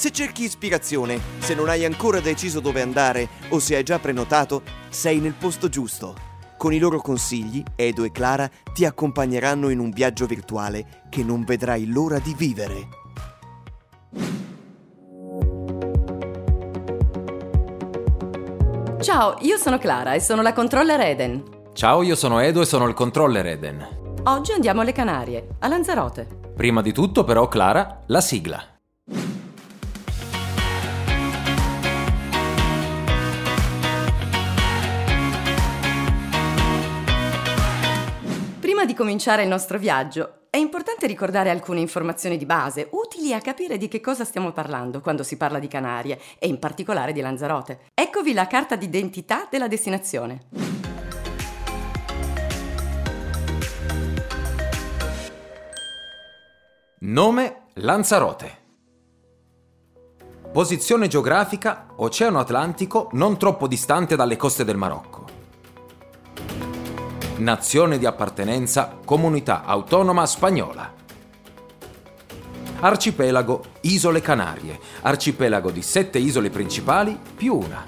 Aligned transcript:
Se 0.00 0.10
cerchi 0.12 0.44
ispirazione, 0.44 1.20
se 1.40 1.54
non 1.54 1.68
hai 1.68 1.84
ancora 1.84 2.20
deciso 2.20 2.60
dove 2.60 2.80
andare 2.80 3.28
o 3.50 3.58
se 3.58 3.76
hai 3.76 3.82
già 3.82 3.98
prenotato, 3.98 4.62
sei 4.88 5.18
nel 5.18 5.34
posto 5.34 5.68
giusto. 5.68 6.14
Con 6.56 6.72
i 6.72 6.78
loro 6.78 7.02
consigli, 7.02 7.62
Edo 7.76 8.04
e 8.04 8.10
Clara 8.10 8.48
ti 8.72 8.86
accompagneranno 8.86 9.68
in 9.68 9.78
un 9.78 9.90
viaggio 9.90 10.24
virtuale 10.24 11.02
che 11.10 11.22
non 11.22 11.44
vedrai 11.44 11.86
l'ora 11.86 12.18
di 12.18 12.32
vivere. 12.34 12.88
Ciao, 19.02 19.36
io 19.40 19.58
sono 19.58 19.76
Clara 19.76 20.14
e 20.14 20.20
sono 20.20 20.40
la 20.40 20.54
controller 20.54 21.00
Eden. 21.02 21.44
Ciao, 21.74 22.00
io 22.00 22.14
sono 22.14 22.38
Edo 22.38 22.62
e 22.62 22.64
sono 22.64 22.88
il 22.88 22.94
controller 22.94 23.46
Eden. 23.46 23.86
Oggi 24.24 24.52
andiamo 24.52 24.80
alle 24.80 24.92
Canarie, 24.92 25.56
a 25.58 25.68
Lanzarote. 25.68 26.26
Prima 26.56 26.80
di 26.80 26.94
tutto, 26.94 27.22
però, 27.22 27.48
Clara, 27.48 28.00
la 28.06 28.22
sigla. 28.22 28.79
Prima 38.80 38.94
di 38.94 38.98
cominciare 38.98 39.42
il 39.42 39.48
nostro 39.50 39.76
viaggio, 39.76 40.44
è 40.48 40.56
importante 40.56 41.06
ricordare 41.06 41.50
alcune 41.50 41.80
informazioni 41.80 42.38
di 42.38 42.46
base, 42.46 42.88
utili 42.92 43.34
a 43.34 43.40
capire 43.42 43.76
di 43.76 43.88
che 43.88 44.00
cosa 44.00 44.24
stiamo 44.24 44.52
parlando 44.52 45.02
quando 45.02 45.22
si 45.22 45.36
parla 45.36 45.58
di 45.58 45.68
Canarie 45.68 46.18
e 46.38 46.48
in 46.48 46.58
particolare 46.58 47.12
di 47.12 47.20
Lanzarote. 47.20 47.80
Eccovi 47.92 48.32
la 48.32 48.46
carta 48.46 48.76
d'identità 48.76 49.46
della 49.50 49.68
destinazione. 49.68 50.46
Nome 57.00 57.64
Lanzarote. 57.74 58.58
Posizione 60.50 61.06
geografica 61.06 61.88
Oceano 61.96 62.38
Atlantico 62.38 63.10
non 63.12 63.36
troppo 63.36 63.68
distante 63.68 64.16
dalle 64.16 64.38
coste 64.38 64.64
del 64.64 64.78
Marocco. 64.78 65.09
Nazione 67.40 67.98
di 67.98 68.04
appartenenza 68.04 68.98
Comunità 69.02 69.64
Autonoma 69.64 70.26
Spagnola. 70.26 70.92
Arcipelago 72.80 73.64
Isole 73.80 74.20
Canarie, 74.20 74.78
arcipelago 75.00 75.70
di 75.70 75.80
sette 75.80 76.18
isole 76.18 76.50
principali 76.50 77.18
più 77.36 77.56
una. 77.56 77.82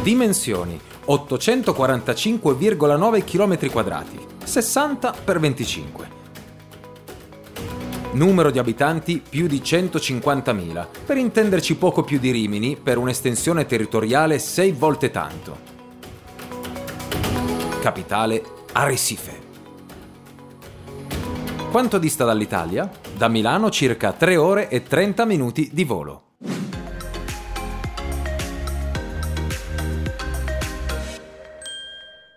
Dimensioni 0.00 0.80
845,9 1.06 3.24
km 3.24 3.68
quadrati, 3.68 4.24
60 4.44 5.12
x 5.12 5.38
25. 5.38 6.08
Numero 8.12 8.52
di 8.52 8.60
abitanti 8.60 9.20
più 9.28 9.48
di 9.48 9.58
150.000, 9.58 10.86
per 11.04 11.16
intenderci 11.16 11.74
poco 11.74 12.04
più 12.04 12.20
di 12.20 12.30
Rimini, 12.30 12.76
per 12.76 12.96
un'estensione 12.96 13.66
territoriale 13.66 14.38
6 14.38 14.70
volte 14.70 15.10
tanto. 15.10 15.77
Capitale 17.80 18.42
Arrecife. 18.72 19.46
Quanto 21.70 21.98
dista 21.98 22.24
dall'Italia? 22.24 22.90
Da 23.16 23.28
Milano 23.28 23.70
circa 23.70 24.12
3 24.12 24.36
ore 24.36 24.68
e 24.68 24.82
30 24.82 25.24
minuti 25.24 25.70
di 25.72 25.84
volo. 25.84 26.22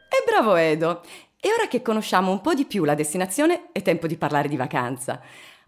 E 0.07 0.23
bravo 0.27 0.55
Edo! 0.55 1.01
E 1.39 1.49
ora 1.51 1.67
che 1.67 1.81
conosciamo 1.81 2.31
un 2.31 2.39
po' 2.41 2.53
di 2.53 2.65
più 2.65 2.83
la 2.83 2.93
destinazione, 2.93 3.69
è 3.71 3.81
tempo 3.81 4.05
di 4.05 4.17
parlare 4.17 4.47
di 4.47 4.55
vacanza. 4.55 5.19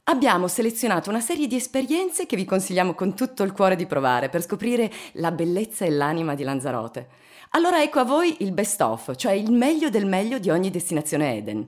Abbiamo 0.03 0.47
selezionato 0.47 1.09
una 1.09 1.19
serie 1.19 1.47
di 1.47 1.55
esperienze 1.55 2.27
che 2.27 2.35
vi 2.35 2.45
consigliamo 2.45 2.93
con 2.93 3.15
tutto 3.15 3.41
il 3.41 3.53
cuore 3.53 3.75
di 3.75 3.87
provare 3.87 4.29
per 4.29 4.43
scoprire 4.43 4.91
la 5.13 5.31
bellezza 5.31 5.83
e 5.83 5.89
l'anima 5.89 6.35
di 6.35 6.43
Lanzarote. 6.43 7.22
Allora 7.55 7.83
ecco 7.83 7.99
a 7.99 8.03
voi 8.03 8.37
il 8.39 8.51
best 8.51 8.81
of, 8.81 9.15
cioè 9.15 9.33
il 9.33 9.51
meglio 9.51 9.91
del 9.91 10.07
meglio 10.07 10.39
di 10.39 10.49
ogni 10.49 10.71
destinazione 10.71 11.37
Eden. 11.37 11.67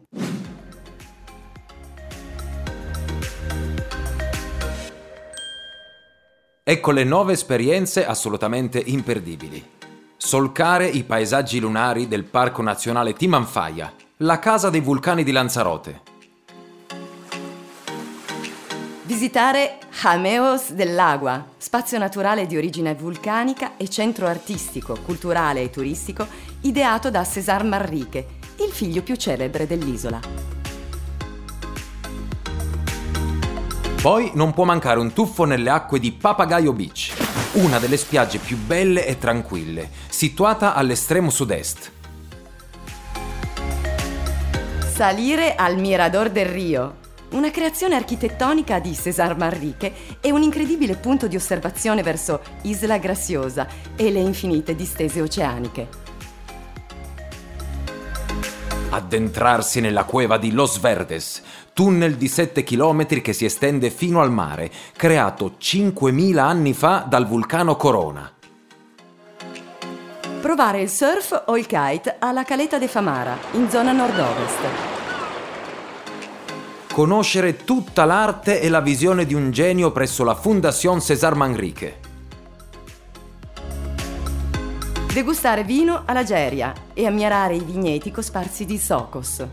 Ecco 6.63 6.89
le 6.91 7.03
nove 7.03 7.33
esperienze 7.33 8.03
assolutamente 8.03 8.81
imperdibili. 8.83 9.63
Solcare 10.17 10.87
i 10.87 11.03
paesaggi 11.03 11.59
lunari 11.59 12.07
del 12.07 12.23
Parco 12.23 12.63
Nazionale 12.63 13.13
Timanfaya, 13.13 13.93
la 14.17 14.39
casa 14.39 14.71
dei 14.71 14.81
vulcani 14.81 15.23
di 15.23 15.31
Lanzarote. 15.31 16.01
Visitare 19.05 19.77
Jameos 20.01 20.71
dell'Agua, 20.71 21.45
spazio 21.57 21.99
naturale 21.99 22.47
di 22.47 22.57
origine 22.57 22.95
vulcanica 22.95 23.77
e 23.77 23.87
centro 23.87 24.25
artistico, 24.25 24.97
culturale 25.05 25.61
e 25.61 25.69
turistico 25.69 26.25
ideato 26.61 27.11
da 27.11 27.23
César 27.23 27.63
Manrique, 27.63 28.25
il 28.65 28.71
figlio 28.71 29.03
più 29.03 29.15
celebre 29.15 29.67
dell'isola. 29.67 30.19
Poi 34.01 34.31
non 34.33 34.53
può 34.53 34.63
mancare 34.63 34.99
un 34.99 35.13
tuffo 35.13 35.43
nelle 35.43 35.69
acque 35.69 35.99
di 35.99 36.11
Papagayo 36.11 36.73
Beach, 36.73 37.13
una 37.53 37.77
delle 37.77 37.97
spiagge 37.97 38.39
più 38.39 38.57
belle 38.57 39.05
e 39.05 39.19
tranquille, 39.19 39.87
situata 40.09 40.73
all'estremo 40.73 41.29
sud-est. 41.29 41.91
Salire 44.91 45.53
al 45.53 45.77
Mirador 45.77 46.31
del 46.31 46.47
Rio, 46.47 47.03
una 47.31 47.51
creazione 47.51 47.95
architettonica 47.95 48.79
di 48.79 48.93
César 48.93 49.37
Manrique 49.37 49.93
e 50.21 50.31
un 50.31 50.41
incredibile 50.41 50.95
punto 50.95 51.27
di 51.27 51.35
osservazione 51.35 52.03
verso 52.03 52.41
Isla 52.63 52.97
Graciosa 52.97 53.67
e 53.95 54.11
le 54.11 54.19
infinite 54.19 54.75
distese 54.75 55.21
oceaniche. 55.21 56.03
Addentrarsi 58.89 59.81
nella 59.81 60.05
cueva 60.05 60.37
di 60.37 60.51
Los 60.51 60.79
Verdes, 60.79 61.41
tunnel 61.73 62.15
di 62.15 62.29
7 62.29 62.63
km 62.63 63.21
che 63.21 63.33
si 63.33 63.43
estende 63.43 63.89
fino 63.89 64.21
al 64.21 64.31
mare, 64.31 64.71
creato 64.95 65.55
5.000 65.59 66.37
anni 66.37 66.73
fa 66.73 67.05
dal 67.07 67.27
vulcano 67.27 67.75
Corona. 67.75 68.31
Provare 70.39 70.81
il 70.81 70.89
surf 70.89 71.43
o 71.47 71.57
il 71.57 71.65
kite 71.65 72.17
alla 72.19 72.43
Caleta 72.43 72.77
de 72.77 72.87
Famara, 72.87 73.35
in 73.53 73.69
zona 73.69 73.91
nord-ovest. 73.91 75.04
Conoscere 76.95 77.65
tutta 77.65 78.05
l'arte 78.05 78.61
e 78.61 78.69
la 78.69 78.79
visione 78.79 79.25
di 79.25 79.33
un 79.33 79.51
genio 79.51 79.91
presso 79.91 80.23
la 80.23 80.33
Fundación 80.33 81.01
César 81.01 81.35
Manrique. 81.35 81.99
Degustare 85.11 85.65
vino 85.65 86.03
alla 86.05 86.23
Geria 86.23 86.73
e 86.93 87.05
ammirare 87.05 87.55
i 87.55 87.59
vigneti 87.59 88.11
cosparsi 88.11 88.63
di 88.63 88.77
socos. 88.77 89.45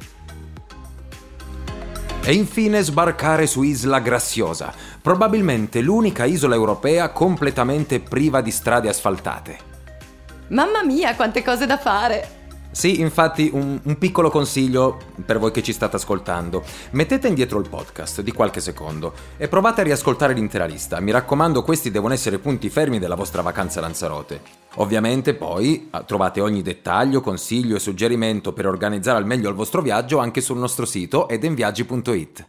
E 2.22 2.32
infine 2.32 2.80
sbarcare 2.80 3.48
su 3.48 3.62
Isla 3.62 3.98
Graciosa, 3.98 4.72
probabilmente 5.02 5.80
l'unica 5.80 6.24
isola 6.24 6.54
europea 6.54 7.10
completamente 7.10 7.98
priva 7.98 8.40
di 8.40 8.52
strade 8.52 8.88
asfaltate. 8.88 9.58
Mamma 10.50 10.84
mia, 10.84 11.16
quante 11.16 11.42
cose 11.42 11.66
da 11.66 11.76
fare! 11.76 12.41
Sì, 12.72 13.00
infatti 13.00 13.50
un, 13.52 13.78
un, 13.82 13.98
piccolo 13.98 14.30
consiglio 14.30 14.98
per 15.26 15.38
voi 15.38 15.50
che 15.50 15.62
ci 15.62 15.74
state 15.74 15.96
ascoltando. 15.96 16.64
Mettete 16.92 17.28
indietro 17.28 17.60
il 17.60 17.68
podcast 17.68 18.22
di 18.22 18.32
qualche 18.32 18.60
secondo 18.60 19.12
e 19.36 19.46
provate 19.46 19.82
a 19.82 19.84
riascoltare 19.84 20.32
l'intera 20.32 20.64
lista. 20.64 20.98
Mi 20.98 21.10
raccomando, 21.10 21.62
questi 21.62 21.90
devono 21.90 22.14
essere 22.14 22.38
punti 22.38 22.70
fermi 22.70 22.98
della 22.98 23.14
vostra 23.14 23.42
vacanza 23.42 23.78
a 23.78 23.82
Lanzarote. 23.82 24.40
Ovviamente 24.76 25.34
poi 25.34 25.88
ah, 25.90 26.02
trovate 26.02 26.40
ogni 26.40 26.62
dettaglio, 26.62 27.20
consiglio 27.20 27.76
e 27.76 27.78
suggerimento 27.78 28.54
per 28.54 28.66
organizzare 28.66 29.18
al 29.18 29.26
meglio 29.26 29.50
il 29.50 29.54
vostro 29.54 29.82
viaggio 29.82 30.18
anche 30.18 30.40
sul 30.40 30.56
nostro 30.56 30.86
sito 30.86 31.28
edenviaggi.it. 31.28 32.46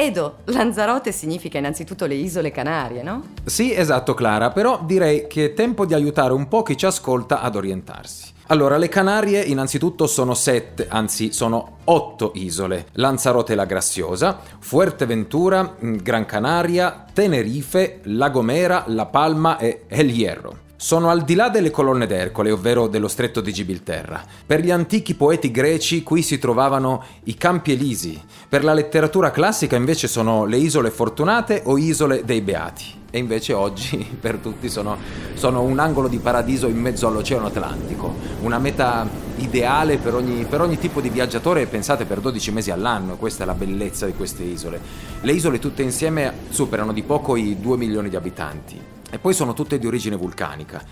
Edo, 0.00 0.38
Lanzarote 0.44 1.12
significa 1.12 1.58
innanzitutto 1.58 2.06
le 2.06 2.14
isole 2.14 2.50
Canarie, 2.50 3.02
no? 3.02 3.22
Sì, 3.44 3.74
esatto 3.74 4.14
Clara, 4.14 4.48
però 4.50 4.80
direi 4.82 5.26
che 5.26 5.44
è 5.44 5.52
tempo 5.52 5.84
di 5.84 5.92
aiutare 5.92 6.32
un 6.32 6.48
po' 6.48 6.62
chi 6.62 6.74
ci 6.74 6.86
ascolta 6.86 7.42
ad 7.42 7.54
orientarsi. 7.54 8.32
Allora, 8.46 8.78
le 8.78 8.88
Canarie 8.88 9.42
innanzitutto 9.42 10.06
sono 10.06 10.32
sette, 10.32 10.86
anzi 10.88 11.34
sono 11.34 11.80
otto 11.84 12.32
isole. 12.36 12.86
Lanzarote 12.92 13.54
la 13.54 13.66
Graziosa, 13.66 14.40
Fuerteventura, 14.58 15.76
Gran 15.78 16.24
Canaria, 16.24 17.04
Tenerife, 17.12 18.00
La 18.04 18.30
Gomera, 18.30 18.84
La 18.86 19.04
Palma 19.04 19.58
e 19.58 19.82
El 19.86 20.08
Hierro. 20.08 20.68
Sono 20.82 21.10
al 21.10 21.24
di 21.24 21.34
là 21.34 21.50
delle 21.50 21.70
colonne 21.70 22.06
d'Ercole, 22.06 22.50
ovvero 22.50 22.86
dello 22.86 23.06
stretto 23.06 23.42
di 23.42 23.52
Gibilterra. 23.52 24.24
Per 24.46 24.60
gli 24.60 24.70
antichi 24.70 25.14
poeti 25.14 25.50
greci 25.50 26.02
qui 26.02 26.22
si 26.22 26.38
trovavano 26.38 27.04
i 27.24 27.34
Campi 27.34 27.72
Elisi. 27.72 28.18
Per 28.48 28.64
la 28.64 28.72
letteratura 28.72 29.30
classica 29.30 29.76
invece 29.76 30.08
sono 30.08 30.46
le 30.46 30.56
Isole 30.56 30.90
Fortunate 30.90 31.60
o 31.66 31.76
Isole 31.76 32.24
dei 32.24 32.40
Beati. 32.40 32.84
E 33.10 33.18
invece 33.18 33.52
oggi 33.52 33.98
per 34.18 34.38
tutti 34.38 34.70
sono, 34.70 34.96
sono 35.34 35.60
un 35.60 35.78
angolo 35.78 36.08
di 36.08 36.16
paradiso 36.18 36.66
in 36.66 36.78
mezzo 36.78 37.06
all'Oceano 37.06 37.48
Atlantico. 37.48 38.14
Una 38.40 38.58
meta 38.58 39.06
ideale 39.42 39.98
per 39.98 40.14
ogni, 40.14 40.44
per 40.44 40.60
ogni 40.60 40.78
tipo 40.78 41.00
di 41.00 41.08
viaggiatore 41.08 41.66
pensate 41.66 42.04
per 42.04 42.20
12 42.20 42.52
mesi 42.52 42.70
all'anno. 42.70 43.16
Questa 43.16 43.42
è 43.42 43.46
la 43.46 43.54
bellezza 43.54 44.06
di 44.06 44.12
queste 44.12 44.42
isole. 44.42 44.80
Le 45.20 45.32
isole 45.32 45.58
tutte 45.58 45.82
insieme 45.82 46.32
superano 46.50 46.92
di 46.92 47.02
poco 47.02 47.36
i 47.36 47.58
2 47.58 47.76
milioni 47.76 48.08
di 48.08 48.16
abitanti 48.16 48.80
e 49.10 49.18
poi 49.18 49.34
sono 49.34 49.52
tutte 49.54 49.78
di 49.78 49.86
origine 49.86 50.16
vulcanica. 50.16 50.82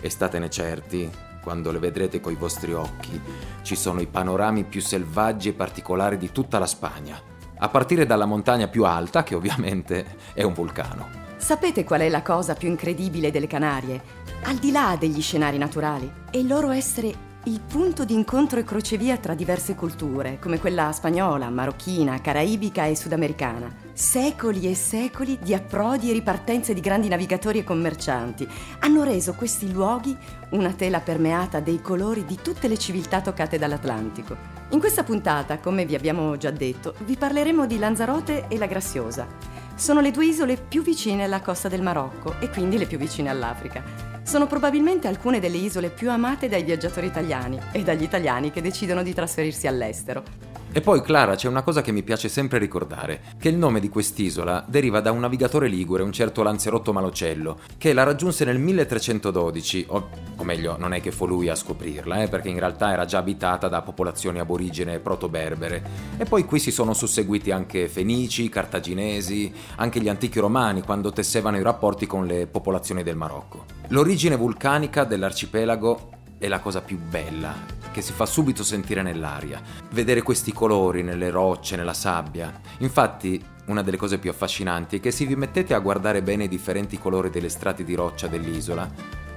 E 0.00 0.10
statene 0.10 0.50
certi, 0.50 1.08
quando 1.42 1.70
le 1.70 1.78
vedrete 1.78 2.20
coi 2.20 2.34
vostri 2.34 2.72
occhi, 2.72 3.20
ci 3.62 3.76
sono 3.76 4.00
i 4.00 4.06
panorami 4.06 4.64
più 4.64 4.80
selvaggi 4.80 5.50
e 5.50 5.52
particolari 5.52 6.18
di 6.18 6.32
tutta 6.32 6.58
la 6.58 6.66
Spagna, 6.66 7.20
a 7.58 7.68
partire 7.68 8.04
dalla 8.04 8.26
montagna 8.26 8.66
più 8.66 8.84
alta, 8.84 9.22
che 9.22 9.34
ovviamente 9.34 10.16
è 10.34 10.42
un 10.42 10.54
vulcano. 10.54 11.20
Sapete 11.36 11.84
qual 11.84 12.00
è 12.00 12.08
la 12.08 12.22
cosa 12.22 12.54
più 12.54 12.68
incredibile 12.68 13.30
delle 13.30 13.46
Canarie? 13.46 14.00
Al 14.44 14.56
di 14.56 14.70
là 14.70 14.96
degli 14.98 15.20
scenari 15.20 15.58
naturali, 15.58 16.10
è 16.30 16.36
il 16.36 16.46
loro 16.46 16.70
essere 16.70 17.30
il 17.46 17.60
punto 17.60 18.04
di 18.04 18.14
incontro 18.14 18.60
e 18.60 18.64
crocevia 18.64 19.16
tra 19.16 19.34
diverse 19.34 19.74
culture, 19.74 20.38
come 20.38 20.60
quella 20.60 20.92
spagnola, 20.92 21.50
marocchina, 21.50 22.20
caraibica 22.20 22.84
e 22.84 22.94
sudamericana. 22.94 23.68
Secoli 23.92 24.70
e 24.70 24.76
secoli 24.76 25.36
di 25.42 25.52
approdi 25.52 26.10
e 26.10 26.12
ripartenze 26.12 26.72
di 26.72 26.80
grandi 26.80 27.08
navigatori 27.08 27.58
e 27.58 27.64
commercianti 27.64 28.48
hanno 28.78 29.02
reso 29.02 29.34
questi 29.34 29.72
luoghi 29.72 30.16
una 30.50 30.72
tela 30.72 31.00
permeata 31.00 31.58
dei 31.58 31.80
colori 31.80 32.24
di 32.24 32.38
tutte 32.40 32.68
le 32.68 32.78
civiltà 32.78 33.20
toccate 33.20 33.58
dall'Atlantico. 33.58 34.36
In 34.68 34.78
questa 34.78 35.02
puntata, 35.02 35.58
come 35.58 35.84
vi 35.84 35.96
abbiamo 35.96 36.36
già 36.36 36.50
detto, 36.50 36.94
vi 37.04 37.16
parleremo 37.16 37.66
di 37.66 37.78
Lanzarote 37.78 38.46
e 38.46 38.56
la 38.56 38.66
Graziosa. 38.66 39.26
Sono 39.74 40.00
le 40.00 40.12
due 40.12 40.26
isole 40.26 40.56
più 40.56 40.82
vicine 40.82 41.24
alla 41.24 41.40
costa 41.40 41.66
del 41.66 41.82
Marocco 41.82 42.36
e 42.38 42.48
quindi 42.50 42.78
le 42.78 42.86
più 42.86 42.98
vicine 42.98 43.30
all'Africa. 43.30 44.11
Sono 44.32 44.46
probabilmente 44.46 45.08
alcune 45.08 45.40
delle 45.40 45.58
isole 45.58 45.90
più 45.90 46.10
amate 46.10 46.48
dai 46.48 46.62
viaggiatori 46.62 47.06
italiani 47.06 47.60
e 47.70 47.82
dagli 47.82 48.02
italiani 48.02 48.50
che 48.50 48.62
decidono 48.62 49.02
di 49.02 49.12
trasferirsi 49.12 49.66
all'estero. 49.66 50.51
E 50.74 50.80
poi, 50.80 51.02
Clara, 51.02 51.34
c'è 51.34 51.48
una 51.48 51.60
cosa 51.60 51.82
che 51.82 51.92
mi 51.92 52.02
piace 52.02 52.30
sempre 52.30 52.56
ricordare, 52.56 53.20
che 53.38 53.50
il 53.50 53.58
nome 53.58 53.78
di 53.78 53.90
quest'isola 53.90 54.64
deriva 54.66 55.02
da 55.02 55.10
un 55.10 55.20
navigatore 55.20 55.68
ligure, 55.68 56.02
un 56.02 56.12
certo 56.12 56.42
Lanzerotto 56.42 56.94
Malocello, 56.94 57.58
che 57.76 57.92
la 57.92 58.04
raggiunse 58.04 58.46
nel 58.46 58.58
1312, 58.58 59.84
o, 59.88 60.08
o 60.34 60.44
meglio, 60.44 60.78
non 60.78 60.94
è 60.94 61.02
che 61.02 61.12
fu 61.12 61.26
lui 61.26 61.50
a 61.50 61.54
scoprirla, 61.54 62.22
eh, 62.22 62.28
perché 62.28 62.48
in 62.48 62.58
realtà 62.58 62.90
era 62.90 63.04
già 63.04 63.18
abitata 63.18 63.68
da 63.68 63.82
popolazioni 63.82 64.38
aborigene 64.38 64.98
proto-berbere. 64.98 65.82
E 66.16 66.24
poi 66.24 66.46
qui 66.46 66.58
si 66.58 66.70
sono 66.70 66.94
susseguiti 66.94 67.50
anche 67.50 67.86
fenici, 67.86 68.48
cartaginesi, 68.48 69.52
anche 69.76 70.00
gli 70.00 70.08
antichi 70.08 70.38
romani, 70.38 70.80
quando 70.80 71.12
tessevano 71.12 71.58
i 71.58 71.62
rapporti 71.62 72.06
con 72.06 72.24
le 72.24 72.46
popolazioni 72.46 73.02
del 73.02 73.16
Marocco. 73.16 73.66
L'origine 73.88 74.36
vulcanica 74.36 75.04
dell'arcipelago 75.04 76.12
è 76.38 76.48
la 76.48 76.60
cosa 76.60 76.80
più 76.80 76.98
bella, 76.98 77.81
che 77.92 78.02
si 78.02 78.12
fa 78.12 78.26
subito 78.26 78.64
sentire 78.64 79.02
nell'aria. 79.02 79.62
Vedere 79.90 80.22
questi 80.22 80.52
colori 80.52 81.04
nelle 81.04 81.30
rocce, 81.30 81.76
nella 81.76 81.94
sabbia. 81.94 82.52
Infatti, 82.78 83.40
una 83.66 83.82
delle 83.82 83.96
cose 83.96 84.18
più 84.18 84.30
affascinanti 84.30 84.96
è 84.96 85.00
che 85.00 85.12
se 85.12 85.24
vi 85.24 85.36
mettete 85.36 85.74
a 85.74 85.78
guardare 85.78 86.22
bene 86.22 86.44
i 86.44 86.48
differenti 86.48 86.98
colori 86.98 87.30
delle 87.30 87.48
strati 87.48 87.84
di 87.84 87.94
roccia 87.94 88.26
dell'isola, 88.26 88.90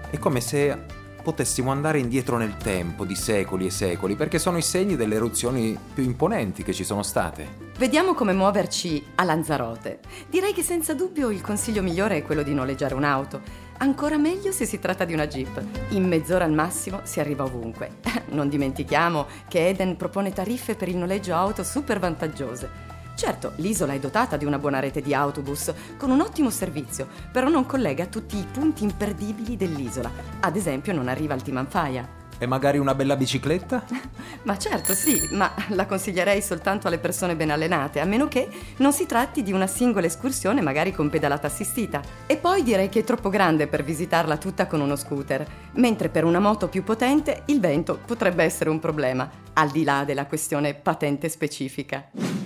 è 0.09 0.17
come 0.17 0.41
se 0.41 1.03
potessimo 1.25 1.71
andare 1.71 1.97
indietro 1.97 2.37
nel 2.37 2.55
tempo 2.55 3.03
di 3.03 3.15
secoli 3.15 3.65
e 3.65 3.71
secoli, 3.71 4.15
perché 4.15 4.37
sono 4.37 4.57
i 4.57 4.61
segni 4.61 4.95
delle 4.95 5.15
eruzioni 5.15 5.75
più 5.93 6.03
imponenti 6.03 6.61
che 6.61 6.71
ci 6.71 6.83
sono 6.83 7.01
state. 7.01 7.63
Vediamo 7.77 8.13
come 8.13 8.31
muoverci 8.31 9.03
a 9.15 9.23
Lanzarote. 9.23 9.99
Direi 10.29 10.53
che 10.53 10.61
senza 10.61 10.93
dubbio 10.93 11.31
il 11.31 11.41
consiglio 11.41 11.81
migliore 11.81 12.17
è 12.17 12.21
quello 12.21 12.43
di 12.43 12.53
noleggiare 12.53 12.93
un'auto. 12.93 13.63
Ancora 13.77 14.17
meglio 14.17 14.53
se 14.53 14.65
si 14.65 14.79
tratta 14.79 15.03
di 15.03 15.13
una 15.13 15.27
Jeep. 15.27 15.61
In 15.89 16.07
mezz'ora 16.07 16.45
al 16.45 16.53
massimo 16.53 17.01
si 17.03 17.19
arriva 17.19 17.43
ovunque. 17.43 17.97
Non 18.35 18.49
dimentichiamo 18.49 19.27
che 19.47 19.69
Eden 19.69 19.95
propone 19.95 20.33
tariffe 20.33 20.75
per 20.75 20.89
il 20.89 20.97
noleggio 20.97 21.35
auto 21.35 21.63
super 21.63 21.99
vantaggiose. 21.99 22.93
Certo, 23.15 23.53
l'isola 23.57 23.93
è 23.93 23.99
dotata 23.99 24.35
di 24.35 24.43
una 24.43 24.59
buona 24.59 24.79
rete 24.79 25.01
di 25.01 25.13
autobus, 25.13 25.73
con 25.97 26.09
un 26.09 26.19
ottimo 26.19 26.49
servizio, 26.49 27.07
però 27.31 27.47
non 27.47 27.65
collega 27.65 28.07
tutti 28.07 28.37
i 28.37 28.45
punti 28.51 28.83
imperdibili 28.83 29.55
dell'isola. 29.55 30.11
Ad 30.41 30.55
esempio 30.55 30.91
non 30.91 31.07
arriva 31.07 31.33
al 31.33 31.41
Timanfaya. 31.41 32.23
E 32.37 32.45
magari 32.45 32.77
una 32.77 32.95
bella 32.95 33.15
bicicletta? 33.15 33.83
ma 34.43 34.57
certo 34.57 34.93
sì, 34.93 35.29
ma 35.31 35.53
la 35.69 35.85
consiglierei 35.85 36.41
soltanto 36.41 36.87
alle 36.87 36.97
persone 36.97 37.35
ben 37.35 37.51
allenate, 37.51 37.99
a 37.99 38.05
meno 38.05 38.27
che 38.27 38.47
non 38.77 38.91
si 38.91 39.05
tratti 39.05 39.41
di 39.41 39.53
una 39.53 39.67
singola 39.67 40.05
escursione 40.05 40.61
magari 40.61 40.91
con 40.91 41.09
pedalata 41.09 41.47
assistita. 41.47 42.01
E 42.25 42.37
poi 42.37 42.63
direi 42.63 42.89
che 42.89 42.99
è 42.99 43.03
troppo 43.03 43.29
grande 43.29 43.67
per 43.67 43.83
visitarla 43.83 44.37
tutta 44.37 44.67
con 44.67 44.81
uno 44.81 44.95
scooter, 44.95 45.45
mentre 45.73 46.09
per 46.09 46.25
una 46.25 46.39
moto 46.39 46.67
più 46.67 46.83
potente 46.83 47.43
il 47.45 47.59
vento 47.59 47.99
potrebbe 48.05 48.43
essere 48.43 48.69
un 48.69 48.79
problema, 48.79 49.29
al 49.53 49.69
di 49.69 49.83
là 49.83 50.03
della 50.03 50.25
questione 50.25 50.73
patente 50.73 51.29
specifica. 51.29 52.44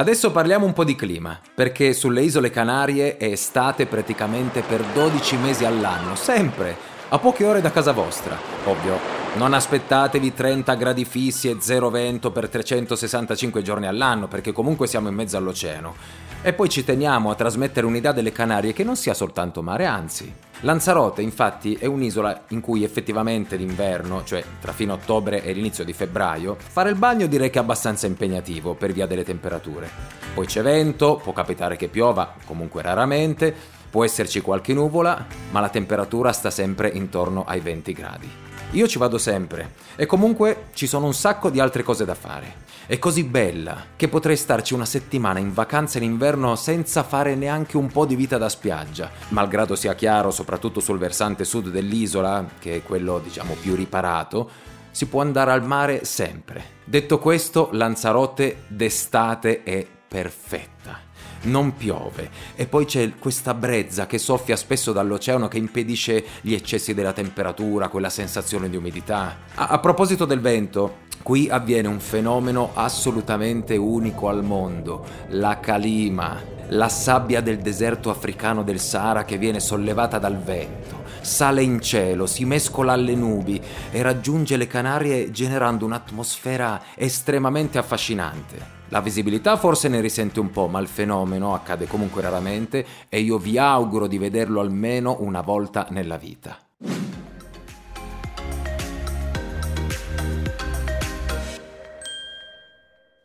Adesso 0.00 0.30
parliamo 0.30 0.64
un 0.64 0.72
po' 0.72 0.84
di 0.84 0.96
clima, 0.96 1.38
perché 1.54 1.92
sulle 1.92 2.22
isole 2.22 2.48
Canarie 2.48 3.18
è 3.18 3.26
estate 3.26 3.84
praticamente 3.84 4.62
per 4.62 4.82
12 4.82 5.36
mesi 5.36 5.66
all'anno, 5.66 6.14
sempre, 6.14 6.74
a 7.12 7.18
poche 7.18 7.44
ore 7.44 7.60
da 7.60 7.72
casa 7.72 7.90
vostra. 7.90 8.38
Ovvio, 8.66 8.96
non 9.34 9.52
aspettatevi 9.52 10.32
30 10.32 10.74
gradi 10.74 11.04
fissi 11.04 11.50
e 11.50 11.56
zero 11.58 11.90
vento 11.90 12.30
per 12.30 12.48
365 12.48 13.62
giorni 13.62 13.88
all'anno, 13.88 14.28
perché 14.28 14.52
comunque 14.52 14.86
siamo 14.86 15.08
in 15.08 15.16
mezzo 15.16 15.36
all'oceano. 15.36 15.94
E 16.42 16.52
poi 16.52 16.68
ci 16.68 16.84
teniamo 16.84 17.30
a 17.30 17.34
trasmettere 17.34 17.84
un'idea 17.84 18.12
delle 18.12 18.30
Canarie 18.30 18.72
che 18.72 18.84
non 18.84 18.94
sia 18.94 19.12
soltanto 19.12 19.60
mare, 19.60 19.86
anzi. 19.86 20.32
Lanzarote 20.60 21.20
infatti 21.20 21.74
è 21.74 21.86
un'isola 21.86 22.42
in 22.50 22.60
cui 22.60 22.84
effettivamente 22.84 23.56
d'inverno, 23.56 24.22
cioè 24.22 24.44
tra 24.60 24.72
fine 24.72 24.92
ottobre 24.92 25.42
e 25.42 25.52
l'inizio 25.52 25.84
di 25.84 25.92
febbraio, 25.92 26.56
fare 26.58 26.90
il 26.90 26.96
bagno 26.96 27.26
direi 27.26 27.50
che 27.50 27.58
è 27.58 27.62
abbastanza 27.62 28.06
impegnativo 28.06 28.74
per 28.74 28.92
via 28.92 29.06
delle 29.06 29.24
temperature. 29.24 29.88
Poi 30.32 30.46
c'è 30.46 30.62
vento, 30.62 31.16
può 31.16 31.32
capitare 31.32 31.76
che 31.76 31.88
piova, 31.88 32.34
comunque 32.46 32.82
raramente, 32.82 33.78
può 33.90 34.04
esserci 34.04 34.40
qualche 34.40 34.72
nuvola, 34.72 35.26
ma 35.50 35.60
la 35.60 35.68
temperatura 35.68 36.32
sta 36.32 36.50
sempre 36.50 36.88
intorno 36.88 37.44
ai 37.44 37.60
20 37.60 37.92
gradi. 37.92 38.30
Io 38.72 38.86
ci 38.86 38.98
vado 38.98 39.18
sempre 39.18 39.72
e 39.96 40.06
comunque 40.06 40.68
ci 40.74 40.86
sono 40.86 41.06
un 41.06 41.14
sacco 41.14 41.50
di 41.50 41.58
altre 41.58 41.82
cose 41.82 42.04
da 42.04 42.14
fare. 42.14 42.68
È 42.86 42.98
così 42.98 43.24
bella 43.24 43.84
che 43.96 44.08
potrei 44.08 44.36
starci 44.36 44.74
una 44.74 44.84
settimana 44.84 45.40
in 45.40 45.52
vacanza 45.52 45.98
in 45.98 46.04
inverno 46.04 46.54
senza 46.54 47.02
fare 47.02 47.34
neanche 47.34 47.76
un 47.76 47.88
po' 47.88 48.06
di 48.06 48.14
vita 48.14 48.38
da 48.38 48.48
spiaggia, 48.48 49.10
malgrado 49.28 49.74
sia 49.74 49.94
chiaro, 49.94 50.30
soprattutto 50.30 50.80
sul 50.80 50.98
versante 50.98 51.44
sud 51.44 51.68
dell'isola, 51.68 52.46
che 52.58 52.76
è 52.76 52.82
quello 52.82 53.18
diciamo 53.18 53.54
più 53.60 53.74
riparato, 53.74 54.50
si 54.92 55.06
può 55.06 55.20
andare 55.20 55.52
al 55.52 55.64
mare 55.64 56.04
sempre. 56.04 56.78
Detto 56.84 57.18
questo, 57.18 57.70
Lanzarote 57.72 58.62
d'estate 58.68 59.62
è 59.62 59.86
perfetta 60.08 61.09
non 61.42 61.74
piove 61.74 62.30
e 62.54 62.66
poi 62.66 62.84
c'è 62.84 63.12
questa 63.18 63.54
brezza 63.54 64.06
che 64.06 64.18
soffia 64.18 64.56
spesso 64.56 64.92
dall'oceano 64.92 65.48
che 65.48 65.58
impedisce 65.58 66.24
gli 66.40 66.54
eccessi 66.54 66.94
della 66.94 67.12
temperatura, 67.12 67.88
quella 67.88 68.10
sensazione 68.10 68.68
di 68.68 68.76
umidità. 68.76 69.36
A, 69.54 69.68
a 69.68 69.78
proposito 69.78 70.24
del 70.24 70.40
vento, 70.40 71.08
qui 71.22 71.48
avviene 71.48 71.88
un 71.88 72.00
fenomeno 72.00 72.70
assolutamente 72.74 73.76
unico 73.76 74.28
al 74.28 74.42
mondo, 74.42 75.04
la 75.28 75.60
calima, 75.60 76.40
la 76.68 76.88
sabbia 76.88 77.40
del 77.40 77.58
deserto 77.58 78.10
africano 78.10 78.62
del 78.62 78.80
Sahara 78.80 79.24
che 79.24 79.38
viene 79.38 79.60
sollevata 79.60 80.18
dal 80.18 80.38
vento. 80.38 80.98
Sale 81.20 81.62
in 81.62 81.80
cielo, 81.80 82.26
si 82.26 82.44
mescola 82.44 82.92
alle 82.92 83.14
nubi 83.14 83.60
e 83.90 84.02
raggiunge 84.02 84.56
le 84.56 84.66
Canarie 84.66 85.30
generando 85.30 85.84
un'atmosfera 85.84 86.82
estremamente 86.94 87.76
affascinante. 87.76 88.79
La 88.92 89.00
visibilità 89.00 89.56
forse 89.56 89.86
ne 89.86 90.00
risente 90.00 90.40
un 90.40 90.50
po', 90.50 90.66
ma 90.66 90.80
il 90.80 90.88
fenomeno 90.88 91.54
accade 91.54 91.86
comunque 91.86 92.22
raramente 92.22 92.84
e 93.08 93.20
io 93.20 93.38
vi 93.38 93.56
auguro 93.56 94.08
di 94.08 94.18
vederlo 94.18 94.60
almeno 94.60 95.18
una 95.20 95.42
volta 95.42 95.86
nella 95.90 96.16
vita. 96.16 96.58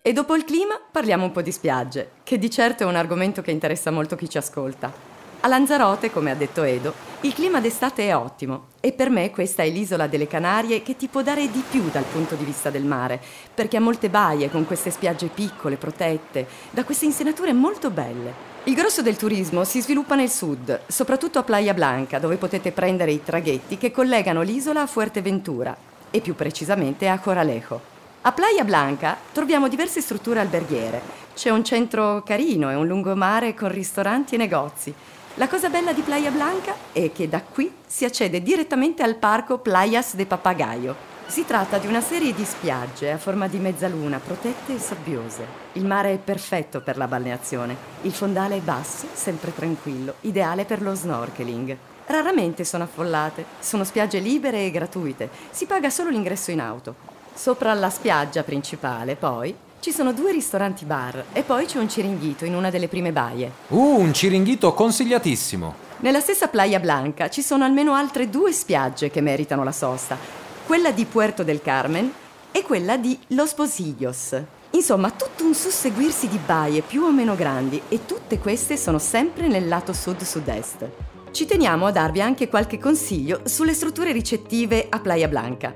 E 0.03 0.13
dopo 0.13 0.35
il 0.35 0.43
clima 0.43 0.79
parliamo 0.91 1.23
un 1.23 1.31
po' 1.31 1.41
di 1.41 1.51
spiagge, 1.51 2.11
che 2.21 2.37
di 2.37 2.51
certo 2.51 2.83
è 2.83 2.85
un 2.85 2.95
argomento 2.95 3.41
che 3.41 3.49
interessa 3.49 3.89
molto 3.89 4.15
chi 4.15 4.29
ci 4.29 4.37
ascolta. 4.37 5.14
A 5.45 5.47
Lanzarote, 5.47 6.09
come 6.09 6.31
ha 6.31 6.35
detto 6.35 6.63
Edo, 6.63 6.91
il 7.21 7.31
clima 7.35 7.61
d'estate 7.61 8.07
è 8.07 8.15
ottimo 8.15 8.69
e 8.79 8.93
per 8.93 9.11
me 9.11 9.29
questa 9.29 9.61
è 9.61 9.69
l'isola 9.69 10.07
delle 10.07 10.25
Canarie 10.25 10.81
che 10.81 10.95
ti 10.95 11.07
può 11.07 11.21
dare 11.21 11.51
di 11.51 11.63
più 11.69 11.87
dal 11.91 12.03
punto 12.03 12.33
di 12.33 12.43
vista 12.43 12.71
del 12.71 12.83
mare, 12.83 13.21
perché 13.53 13.77
ha 13.77 13.79
molte 13.79 14.09
baie 14.09 14.49
con 14.49 14.65
queste 14.65 14.89
spiagge 14.89 15.27
piccole, 15.27 15.75
protette, 15.75 16.47
da 16.71 16.83
queste 16.83 17.05
insenature 17.05 17.53
molto 17.53 17.91
belle. 17.91 18.33
Il 18.63 18.73
grosso 18.73 19.03
del 19.03 19.17
turismo 19.17 19.63
si 19.65 19.81
sviluppa 19.81 20.15
nel 20.15 20.31
sud, 20.31 20.81
soprattutto 20.87 21.37
a 21.37 21.43
Playa 21.43 21.75
Blanca, 21.75 22.17
dove 22.17 22.37
potete 22.37 22.71
prendere 22.71 23.11
i 23.11 23.23
traghetti 23.23 23.77
che 23.77 23.91
collegano 23.91 24.41
l'isola 24.41 24.81
a 24.81 24.87
Fuerteventura 24.87 25.77
e 26.09 26.21
più 26.21 26.33
precisamente 26.33 27.07
a 27.07 27.19
Coralejo. 27.19 27.93
A 28.21 28.31
Playa 28.31 28.63
Blanca 28.63 29.15
troviamo 29.31 29.67
diverse 29.67 30.01
strutture 30.01 30.39
alberghiere. 30.39 31.24
C'è 31.35 31.49
un 31.49 31.65
centro 31.65 32.23
carino 32.23 32.71
e 32.71 32.75
un 32.75 32.87
lungomare 32.87 33.53
con 33.53 33.69
ristoranti 33.69 34.35
e 34.35 34.37
negozi. 34.37 34.93
La 35.33 35.49
cosa 35.49 35.67
bella 35.67 35.91
di 35.91 35.99
Playa 35.99 36.31
Blanca 36.31 36.73
è 36.93 37.11
che 37.11 37.27
da 37.27 37.41
qui 37.41 37.69
si 37.85 38.05
accede 38.05 38.41
direttamente 38.41 39.03
al 39.03 39.17
parco 39.17 39.57
Playas 39.57 40.15
de 40.15 40.25
Papagayo. 40.25 40.95
Si 41.27 41.45
tratta 41.45 41.77
di 41.77 41.87
una 41.87 41.99
serie 41.99 42.33
di 42.33 42.45
spiagge 42.45 43.11
a 43.11 43.17
forma 43.17 43.49
di 43.49 43.57
mezzaluna, 43.57 44.19
protette 44.19 44.75
e 44.75 44.79
sabbiose. 44.79 45.45
Il 45.73 45.85
mare 45.85 46.13
è 46.13 46.17
perfetto 46.19 46.79
per 46.79 46.95
la 46.95 47.07
balneazione. 47.07 47.75
Il 48.03 48.13
fondale 48.13 48.55
è 48.55 48.61
basso, 48.61 49.07
sempre 49.11 49.53
tranquillo, 49.53 50.15
ideale 50.21 50.63
per 50.63 50.81
lo 50.81 50.95
snorkeling. 50.95 51.77
Raramente 52.05 52.63
sono 52.63 52.85
affollate, 52.85 53.43
sono 53.59 53.83
spiagge 53.83 54.19
libere 54.19 54.65
e 54.65 54.71
gratuite. 54.71 55.29
Si 55.51 55.65
paga 55.65 55.89
solo 55.89 56.11
l'ingresso 56.11 56.51
in 56.51 56.61
auto. 56.61 56.95
Sopra 57.33 57.73
la 57.73 57.89
spiaggia 57.89 58.43
principale, 58.43 59.17
poi, 59.17 59.53
ci 59.85 59.91
sono 59.91 60.13
due 60.13 60.31
ristoranti 60.31 60.83
bar 60.83 61.25
e 61.31 61.43
poi 61.43 61.67
c'è 61.67 61.77
un 61.77 61.87
ciringhito 61.87 62.43
in 62.43 62.55
una 62.55 62.71
delle 62.71 62.87
prime 62.87 63.11
baie. 63.11 63.51
Uh, 63.67 63.99
un 63.99 64.15
ciringhito 64.15 64.73
consigliatissimo! 64.73 65.75
Nella 65.97 66.21
stessa 66.21 66.47
Playa 66.47 66.79
Blanca 66.79 67.29
ci 67.29 67.43
sono 67.43 67.65
almeno 67.65 67.93
altre 67.93 68.27
due 68.27 68.51
spiagge 68.51 69.11
che 69.11 69.21
meritano 69.21 69.63
la 69.63 69.71
sosta, 69.71 70.17
quella 70.65 70.89
di 70.89 71.05
Puerto 71.05 71.43
del 71.43 71.61
Carmen 71.61 72.11
e 72.51 72.63
quella 72.63 72.97
di 72.97 73.15
Los 73.27 73.53
Posillos. 73.53 74.41
Insomma, 74.71 75.11
tutto 75.11 75.45
un 75.45 75.53
susseguirsi 75.53 76.29
di 76.29 76.39
baie 76.43 76.81
più 76.81 77.03
o 77.03 77.11
meno 77.11 77.35
grandi 77.35 77.79
e 77.87 78.07
tutte 78.07 78.39
queste 78.39 78.77
sono 78.77 78.97
sempre 78.97 79.47
nel 79.47 79.67
lato 79.67 79.93
sud-sud-est. 79.93 80.89
Ci 81.29 81.45
teniamo 81.45 81.85
a 81.85 81.91
darvi 81.91 82.21
anche 82.21 82.49
qualche 82.49 82.79
consiglio 82.79 83.41
sulle 83.43 83.75
strutture 83.75 84.11
ricettive 84.11 84.87
a 84.89 84.99
Playa 84.99 85.27
Blanca. 85.27 85.75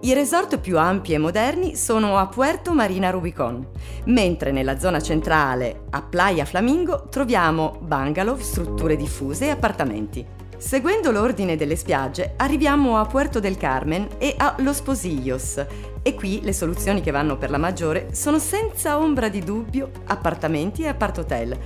I 0.00 0.14
resort 0.14 0.58
più 0.58 0.78
ampi 0.78 1.12
e 1.12 1.18
moderni 1.18 1.74
sono 1.74 2.18
a 2.18 2.28
Puerto 2.28 2.72
Marina 2.72 3.10
Rubicon, 3.10 3.66
mentre 4.04 4.52
nella 4.52 4.78
zona 4.78 5.00
centrale, 5.00 5.86
a 5.90 6.02
Playa 6.02 6.44
Flamingo, 6.44 7.08
troviamo 7.10 7.78
bungalow, 7.80 8.38
strutture 8.38 8.94
diffuse 8.94 9.46
e 9.46 9.50
appartamenti. 9.50 10.24
Seguendo 10.56 11.10
l'ordine 11.10 11.56
delle 11.56 11.74
spiagge, 11.74 12.34
arriviamo 12.36 12.98
a 12.98 13.06
Puerto 13.06 13.40
del 13.40 13.56
Carmen 13.56 14.06
e 14.18 14.34
a 14.36 14.54
Los 14.58 14.80
Posillos. 14.82 15.66
E 16.00 16.14
qui 16.14 16.42
le 16.42 16.52
soluzioni 16.52 17.00
che 17.00 17.10
vanno 17.10 17.36
per 17.36 17.50
la 17.50 17.58
maggiore 17.58 18.10
sono 18.12 18.38
senza 18.38 18.98
ombra 18.98 19.28
di 19.28 19.40
dubbio 19.40 19.90
appartamenti 20.06 20.82
e 20.82 20.88
appart-hotel, 20.88 21.58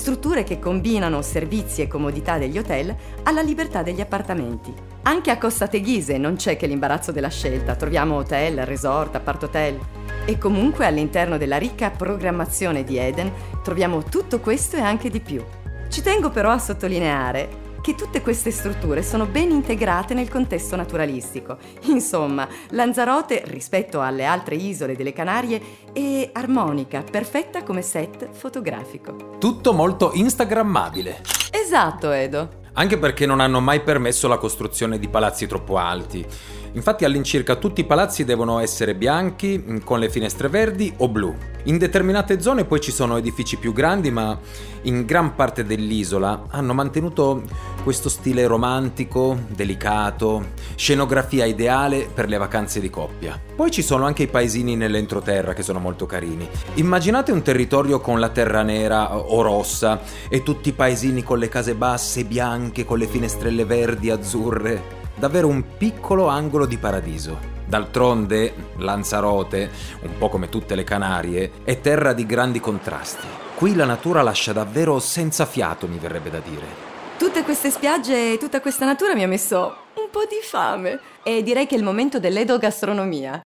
strutture 0.00 0.44
che 0.44 0.58
combinano 0.58 1.20
servizi 1.20 1.82
e 1.82 1.86
comodità 1.86 2.38
degli 2.38 2.56
hotel 2.56 2.96
alla 3.24 3.42
libertà 3.42 3.82
degli 3.82 4.00
appartamenti. 4.00 4.72
Anche 5.02 5.30
a 5.30 5.36
Costa 5.36 5.68
Teghise 5.68 6.16
non 6.16 6.36
c'è 6.36 6.56
che 6.56 6.66
l'imbarazzo 6.66 7.12
della 7.12 7.28
scelta, 7.28 7.76
troviamo 7.76 8.16
hotel, 8.16 8.64
resort, 8.64 9.16
appart-hotel. 9.16 9.78
E 10.24 10.38
comunque 10.38 10.86
all'interno 10.86 11.36
della 11.36 11.58
ricca 11.58 11.90
programmazione 11.90 12.82
di 12.82 12.96
Eden 12.96 13.30
troviamo 13.62 14.02
tutto 14.02 14.40
questo 14.40 14.76
e 14.76 14.80
anche 14.80 15.10
di 15.10 15.20
più. 15.20 15.44
Ci 15.90 16.00
tengo 16.00 16.30
però 16.30 16.50
a 16.52 16.58
sottolineare 16.58 17.68
che 17.80 17.94
tutte 17.94 18.20
queste 18.20 18.50
strutture 18.50 19.02
sono 19.02 19.26
ben 19.26 19.50
integrate 19.50 20.14
nel 20.14 20.28
contesto 20.28 20.76
naturalistico. 20.76 21.56
Insomma, 21.84 22.46
Lanzarote, 22.70 23.42
rispetto 23.46 24.00
alle 24.00 24.24
altre 24.24 24.56
isole 24.56 24.96
delle 24.96 25.12
Canarie, 25.12 25.60
è 25.92 26.30
armonica, 26.32 27.02
perfetta 27.02 27.62
come 27.62 27.82
set 27.82 28.28
fotografico. 28.32 29.36
Tutto 29.38 29.72
molto 29.72 30.12
instagrammabile. 30.14 31.22
Esatto, 31.50 32.10
Edo. 32.10 32.58
Anche 32.74 32.98
perché 32.98 33.26
non 33.26 33.40
hanno 33.40 33.60
mai 33.60 33.80
permesso 33.80 34.28
la 34.28 34.38
costruzione 34.38 34.98
di 34.98 35.08
palazzi 35.08 35.46
troppo 35.46 35.76
alti. 35.76 36.24
Infatti 36.72 37.04
all'incirca 37.04 37.56
tutti 37.56 37.80
i 37.80 37.84
palazzi 37.84 38.24
devono 38.24 38.60
essere 38.60 38.94
bianchi, 38.94 39.58
mm, 39.58 39.78
con 39.78 39.98
le 39.98 40.08
finestre 40.08 40.48
verdi 40.48 40.92
o 40.98 41.08
blu. 41.08 41.34
In 41.64 41.78
determinate 41.78 42.40
zone 42.40 42.64
poi 42.64 42.80
ci 42.80 42.92
sono 42.92 43.16
edifici 43.16 43.56
più 43.56 43.72
grandi, 43.72 44.10
ma 44.10 44.38
in 44.82 45.04
gran 45.04 45.34
parte 45.34 45.64
dell'isola 45.64 46.46
hanno 46.48 46.72
mantenuto 46.72 47.42
questo 47.82 48.08
stile 48.08 48.46
romantico, 48.46 49.36
delicato, 49.48 50.52
scenografia 50.74 51.44
ideale 51.44 52.08
per 52.12 52.28
le 52.28 52.38
vacanze 52.38 52.80
di 52.80 52.88
coppia. 52.88 53.38
Poi 53.54 53.70
ci 53.70 53.82
sono 53.82 54.06
anche 54.06 54.22
i 54.22 54.28
paesini 54.28 54.76
nell'entroterra 54.76 55.52
che 55.52 55.62
sono 55.62 55.80
molto 55.80 56.06
carini. 56.06 56.48
Immaginate 56.74 57.32
un 57.32 57.42
territorio 57.42 58.00
con 58.00 58.20
la 58.20 58.28
terra 58.28 58.62
nera 58.62 59.16
o 59.16 59.42
rossa 59.42 60.00
e 60.28 60.42
tutti 60.42 60.70
i 60.70 60.72
paesini 60.72 61.22
con 61.22 61.38
le 61.38 61.48
case 61.48 61.74
basse, 61.74 62.24
bianche, 62.24 62.84
con 62.84 62.98
le 62.98 63.06
finestrelle 63.06 63.64
verdi, 63.64 64.08
azzurre 64.08 64.98
davvero 65.20 65.46
un 65.46 65.76
piccolo 65.76 66.26
angolo 66.26 66.66
di 66.66 66.78
paradiso. 66.78 67.38
D'altronde, 67.66 68.52
Lanzarote, 68.78 69.70
un 70.02 70.18
po' 70.18 70.28
come 70.28 70.48
tutte 70.48 70.74
le 70.74 70.82
Canarie, 70.82 71.52
è 71.62 71.80
terra 71.80 72.12
di 72.12 72.26
grandi 72.26 72.58
contrasti. 72.58 73.26
Qui 73.54 73.76
la 73.76 73.84
natura 73.84 74.22
lascia 74.22 74.52
davvero 74.52 74.98
senza 74.98 75.44
fiato, 75.44 75.86
mi 75.86 75.98
verrebbe 75.98 76.30
da 76.30 76.40
dire. 76.40 76.88
Tutte 77.18 77.44
queste 77.44 77.70
spiagge 77.70 78.32
e 78.32 78.38
tutta 78.38 78.62
questa 78.62 78.86
natura 78.86 79.14
mi 79.14 79.22
ha 79.22 79.28
messo 79.28 79.76
un 79.94 80.08
po' 80.10 80.24
di 80.24 80.40
fame. 80.42 80.98
E 81.22 81.42
direi 81.42 81.66
che 81.66 81.74
è 81.74 81.78
il 81.78 81.84
momento 81.84 82.18
dell'edogastronomia. 82.18 83.40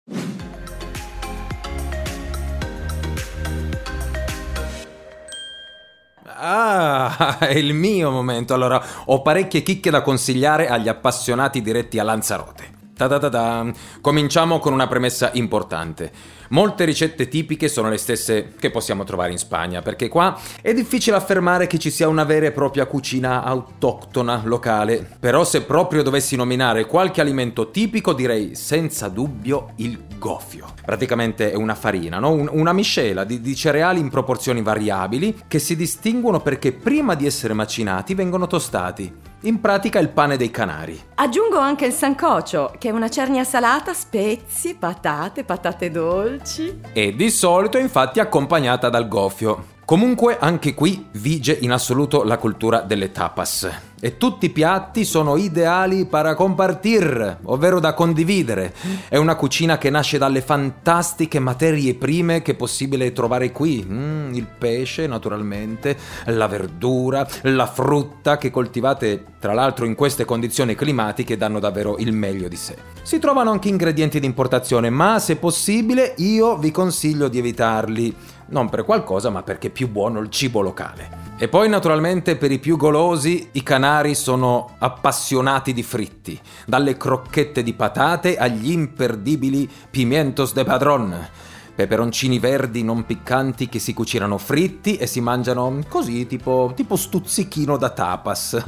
Ah, 6.43 7.38
è 7.39 7.51
il 7.51 7.74
mio 7.74 8.10
momento. 8.10 8.55
Allora, 8.55 8.83
ho 9.05 9.21
parecchie 9.21 9.62
chicche 9.62 9.91
da 9.91 10.01
consigliare 10.01 10.67
agli 10.67 10.89
appassionati 10.89 11.62
diretti 11.62 12.00
a 12.00 12.03
Lanzarote. 12.03 12.80
Ta-ta-ta-ta. 13.01 13.72
Cominciamo 14.00 14.60
con 14.60 14.74
una 14.74 14.86
premessa 14.86 15.31
importante. 15.34 16.12
Molte 16.50 16.86
ricette 16.86 17.27
tipiche 17.27 17.67
sono 17.67 17.89
le 17.89 17.98
stesse 17.98 18.53
che 18.60 18.70
possiamo 18.70 19.03
trovare 19.05 19.31
in 19.31 19.39
Spagna, 19.39 19.81
perché 19.81 20.08
qua 20.08 20.39
è 20.62 20.72
difficile 20.72 21.15
affermare 21.15 21.65
che 21.65 21.79
ci 21.79 21.89
sia 21.89 22.08
una 22.08 22.25
vera 22.25 22.46
e 22.46 22.51
propria 22.51 22.86
cucina 22.86 23.43
autoctona 23.43 24.41
locale. 24.43 25.17
Però 25.20 25.43
se 25.43 25.63
proprio 25.63 26.03
dovessi 26.03 26.36
nominare 26.36 26.86
qualche 26.86 27.22
alimento 27.22 27.72
tipico, 27.72 28.13
direi 28.13 28.53
senza 28.53 29.08
dubbio 29.08 29.72
il 29.77 29.98
gofio. 30.20 30.67
Praticamente 30.86 31.51
è 31.51 31.55
una 31.55 31.74
farina, 31.74 32.20
no? 32.20 32.29
Un- 32.29 32.50
una 32.51 32.72
miscela 32.72 33.24
di-, 33.24 33.41
di 33.41 33.55
cereali 33.55 34.00
in 34.00 34.10
proporzioni 34.10 34.62
variabili 34.62 35.41
che 35.48 35.58
si 35.58 35.75
distinguono 35.75 36.39
perché 36.41 36.72
prima 36.72 37.15
di 37.15 37.25
essere 37.25 37.55
macinati 37.55 38.13
vengono 38.13 38.46
tostati. 38.46 39.30
In 39.43 39.60
pratica 39.60 39.98
il 39.98 40.10
pane 40.10 40.38
dei 40.38 40.51
canari. 40.51 41.01
Aggiungo 41.15 41.57
anche 41.57 41.88
il 41.88 41.93
sancocio, 41.93 42.75
che 42.77 42.89
è 42.89 42.91
una 42.91 43.10
cernia 43.10 43.43
salata, 43.43 43.91
spezie, 43.91 44.75
patate, 44.75 45.43
patate 45.43 45.89
dolci. 45.89 46.79
E 46.93 47.15
di 47.15 47.31
solito 47.31 47.79
infatti 47.79 48.19
accompagnata 48.19 48.89
dal 48.89 49.07
gofio. 49.07 49.71
Comunque 49.85 50.38
anche 50.39 50.73
qui 50.73 51.07
vige 51.13 51.57
in 51.59 51.71
assoluto 51.71 52.23
la 52.23 52.38
cultura 52.38 52.81
delle 52.81 53.11
tapas. 53.11 53.69
E 54.03 54.17
tutti 54.17 54.47
i 54.47 54.50
piatti 54.50 55.05
sono 55.05 55.35
ideali 55.35 56.05
para 56.05 56.33
compartir, 56.33 57.38
ovvero 57.43 57.79
da 57.79 57.93
condividere. 57.93 58.73
È 59.07 59.17
una 59.17 59.35
cucina 59.35 59.77
che 59.77 59.91
nasce 59.91 60.17
dalle 60.17 60.41
fantastiche 60.41 61.38
materie 61.38 61.93
prime 61.93 62.41
che 62.41 62.53
è 62.53 62.55
possibile 62.55 63.11
trovare 63.11 63.51
qui. 63.51 63.85
Mm, 63.88 64.33
il 64.33 64.47
pesce, 64.57 65.05
naturalmente, 65.05 65.95
la 66.25 66.47
verdura, 66.47 67.27
la 67.43 67.67
frutta 67.67 68.38
che 68.38 68.50
coltivate, 68.50 69.23
tra 69.39 69.53
l'altro, 69.53 69.85
in 69.85 69.93
queste 69.93 70.25
condizioni 70.25 70.73
climatiche 70.73 71.38
danno 71.38 71.59
davvero 71.59 71.97
il 72.00 72.11
meglio 72.11 72.47
di 72.47 72.55
sé. 72.55 72.75
Si 73.03 73.19
trovano 73.19 73.51
anche 73.51 73.69
ingredienti 73.69 74.19
di 74.19 74.25
importazione, 74.25 74.89
ma 74.89 75.19
se 75.19 75.35
possibile 75.35 76.15
io 76.17 76.57
vi 76.57 76.71
consiglio 76.71 77.27
di 77.27 77.38
evitarli. 77.38 78.15
Non 78.51 78.67
per 78.67 78.84
qualcosa, 78.84 79.29
ma 79.29 79.43
perché 79.43 79.67
è 79.67 79.72
più 79.72 79.89
buono 79.89 80.20
il 80.20 80.29
cibo 80.29 80.60
locale. 80.60 81.29
E 81.38 81.48
poi 81.48 81.70
naturalmente 81.70 82.36
per 82.36 82.51
i 82.51 82.60
più 82.60 82.75
golosi 82.75 83.48
i 83.53 83.63
canari 83.63 84.13
sono 84.13 84.75
appassionati 84.77 85.72
di 85.74 85.84
fritti, 85.84 86.39
dalle 86.65 86.98
crocchette 86.98 87.63
di 87.63 87.74
patate 87.74 88.38
agli 88.38 88.72
imperdibili 88.72 89.70
pimientos 89.89 90.51
de 90.51 90.65
padron, 90.65 91.29
peperoncini 91.74 92.39
verdi 92.39 92.84
non 92.84 93.05
piccanti 93.05 93.70
che 93.70 93.79
si 93.79 93.93
cucinano 93.93 94.38
fritti 94.38 94.98
e 94.98 95.08
si 95.08 95.22
mangiano 95.22 95.79
così 95.88 96.27
tipo, 96.27 96.74
tipo 96.75 96.98
stuzzichino 96.98 97.77
da 97.77 97.89
tapas. 97.89 98.63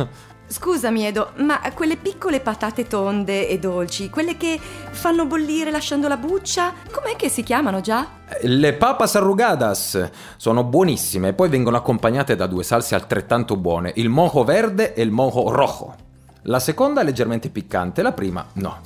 Scusami 0.54 1.04
Edo, 1.04 1.32
ma 1.38 1.60
quelle 1.74 1.98
piccole 1.98 2.40
patate 2.40 2.86
tonde 2.86 3.48
e 3.50 3.58
dolci, 3.58 4.12
quelle 4.12 4.38
che 4.38 4.60
fanno 4.60 5.26
bollire 5.26 5.72
lasciando 5.72 6.08
la 6.08 6.16
buccia, 6.16 6.72
com'è 6.92 7.16
che 7.16 7.28
si 7.28 7.42
chiamano 7.42 7.82
già? 7.82 8.08
Le 8.40 8.74
papas 8.74 9.16
arrugadas 9.16 10.12
sono 10.38 10.64
buonissime, 10.64 11.34
poi 11.34 11.50
vengono 11.50 11.78
accompagnate 11.78 12.36
da 12.36 12.46
due 12.46 12.62
salse 12.62 12.94
altrettanto 12.94 13.58
buone, 13.58 13.94
il 13.96 14.10
mojo 14.10 14.44
verde 14.44 14.94
e 14.94 15.02
il 15.02 15.10
mojo 15.10 15.50
rojo. 15.50 15.96
La 16.44 16.60
seconda 16.60 17.02
è 17.02 17.04
leggermente 17.04 17.50
piccante, 17.50 18.04
la 18.04 18.12
prima 18.12 18.46
no. 18.54 18.78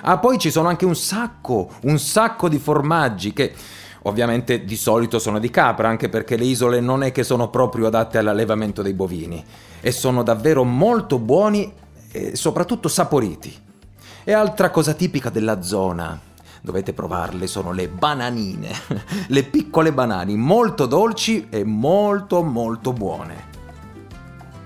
Ah, 0.00 0.18
poi 0.18 0.38
ci 0.38 0.50
sono 0.50 0.66
anche 0.66 0.86
un 0.86 0.96
sacco, 0.96 1.70
un 1.82 2.00
sacco 2.00 2.48
di 2.48 2.58
formaggi 2.58 3.32
che 3.32 3.54
ovviamente 4.02 4.64
di 4.64 4.76
solito 4.76 5.20
sono 5.20 5.38
di 5.38 5.50
capra, 5.50 5.88
anche 5.88 6.08
perché 6.08 6.36
le 6.36 6.46
isole 6.46 6.80
non 6.80 7.04
è 7.04 7.12
che 7.12 7.22
sono 7.22 7.48
proprio 7.48 7.86
adatte 7.86 8.18
all'allevamento 8.18 8.82
dei 8.82 8.92
bovini 8.92 9.44
e 9.82 9.90
sono 9.90 10.22
davvero 10.22 10.64
molto 10.64 11.18
buoni 11.18 11.70
e 12.10 12.36
soprattutto 12.36 12.88
saporiti. 12.88 13.52
E 14.24 14.32
altra 14.32 14.70
cosa 14.70 14.94
tipica 14.94 15.28
della 15.28 15.60
zona, 15.60 16.18
dovete 16.62 16.92
provarle, 16.92 17.48
sono 17.48 17.72
le 17.72 17.88
bananine, 17.88 18.70
le 19.26 19.42
piccole 19.42 19.92
banane, 19.92 20.34
molto 20.36 20.86
dolci 20.86 21.48
e 21.50 21.64
molto 21.64 22.42
molto 22.42 22.92
buone. 22.92 23.50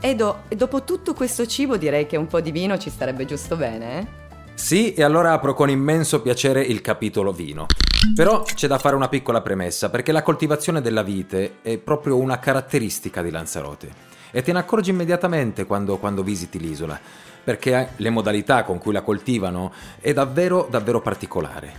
Edo, 0.01 0.43
dopo 0.55 0.85
tutto 0.85 1.15
questo 1.15 1.47
cibo 1.47 1.79
direi 1.79 2.07
che 2.07 2.19
un 2.19 2.27
po' 2.27 2.43
di 2.43 2.53
vino 2.53 2.77
ci 2.77 2.91
starebbe 2.91 3.25
giusto 3.25 3.57
bene, 3.57 3.99
eh? 3.99 4.25
Sì, 4.53 4.93
e 4.93 5.03
allora 5.03 5.33
apro 5.33 5.55
con 5.55 5.69
immenso 5.71 6.21
piacere 6.21 6.63
il 6.63 6.81
capitolo 6.83 7.33
vino. 7.33 7.67
Però 8.15 8.43
c'è 8.43 8.67
da 8.67 8.79
fare 8.79 8.95
una 8.95 9.09
piccola 9.09 9.41
premessa, 9.41 9.91
perché 9.91 10.13
la 10.13 10.23
coltivazione 10.23 10.81
della 10.81 11.03
vite 11.03 11.57
è 11.63 11.79
proprio 11.79 12.19
una 12.19 12.39
caratteristica 12.39 13.23
di 13.23 13.31
Lanzarote 13.31 14.15
e 14.37 14.43
te 14.43 14.53
ne 14.53 14.59
accorgi 14.59 14.91
immediatamente 14.91 15.65
quando, 15.65 15.97
quando 15.97 16.23
visiti 16.23 16.59
l'isola, 16.59 17.01
perché 17.43 17.93
le 17.97 18.11
modalità 18.11 18.65
con 18.65 18.77
cui 18.77 18.93
la 18.93 19.01
coltivano 19.01 19.73
è 19.99 20.13
davvero, 20.13 20.67
davvero 20.69 21.01
particolare. 21.01 21.73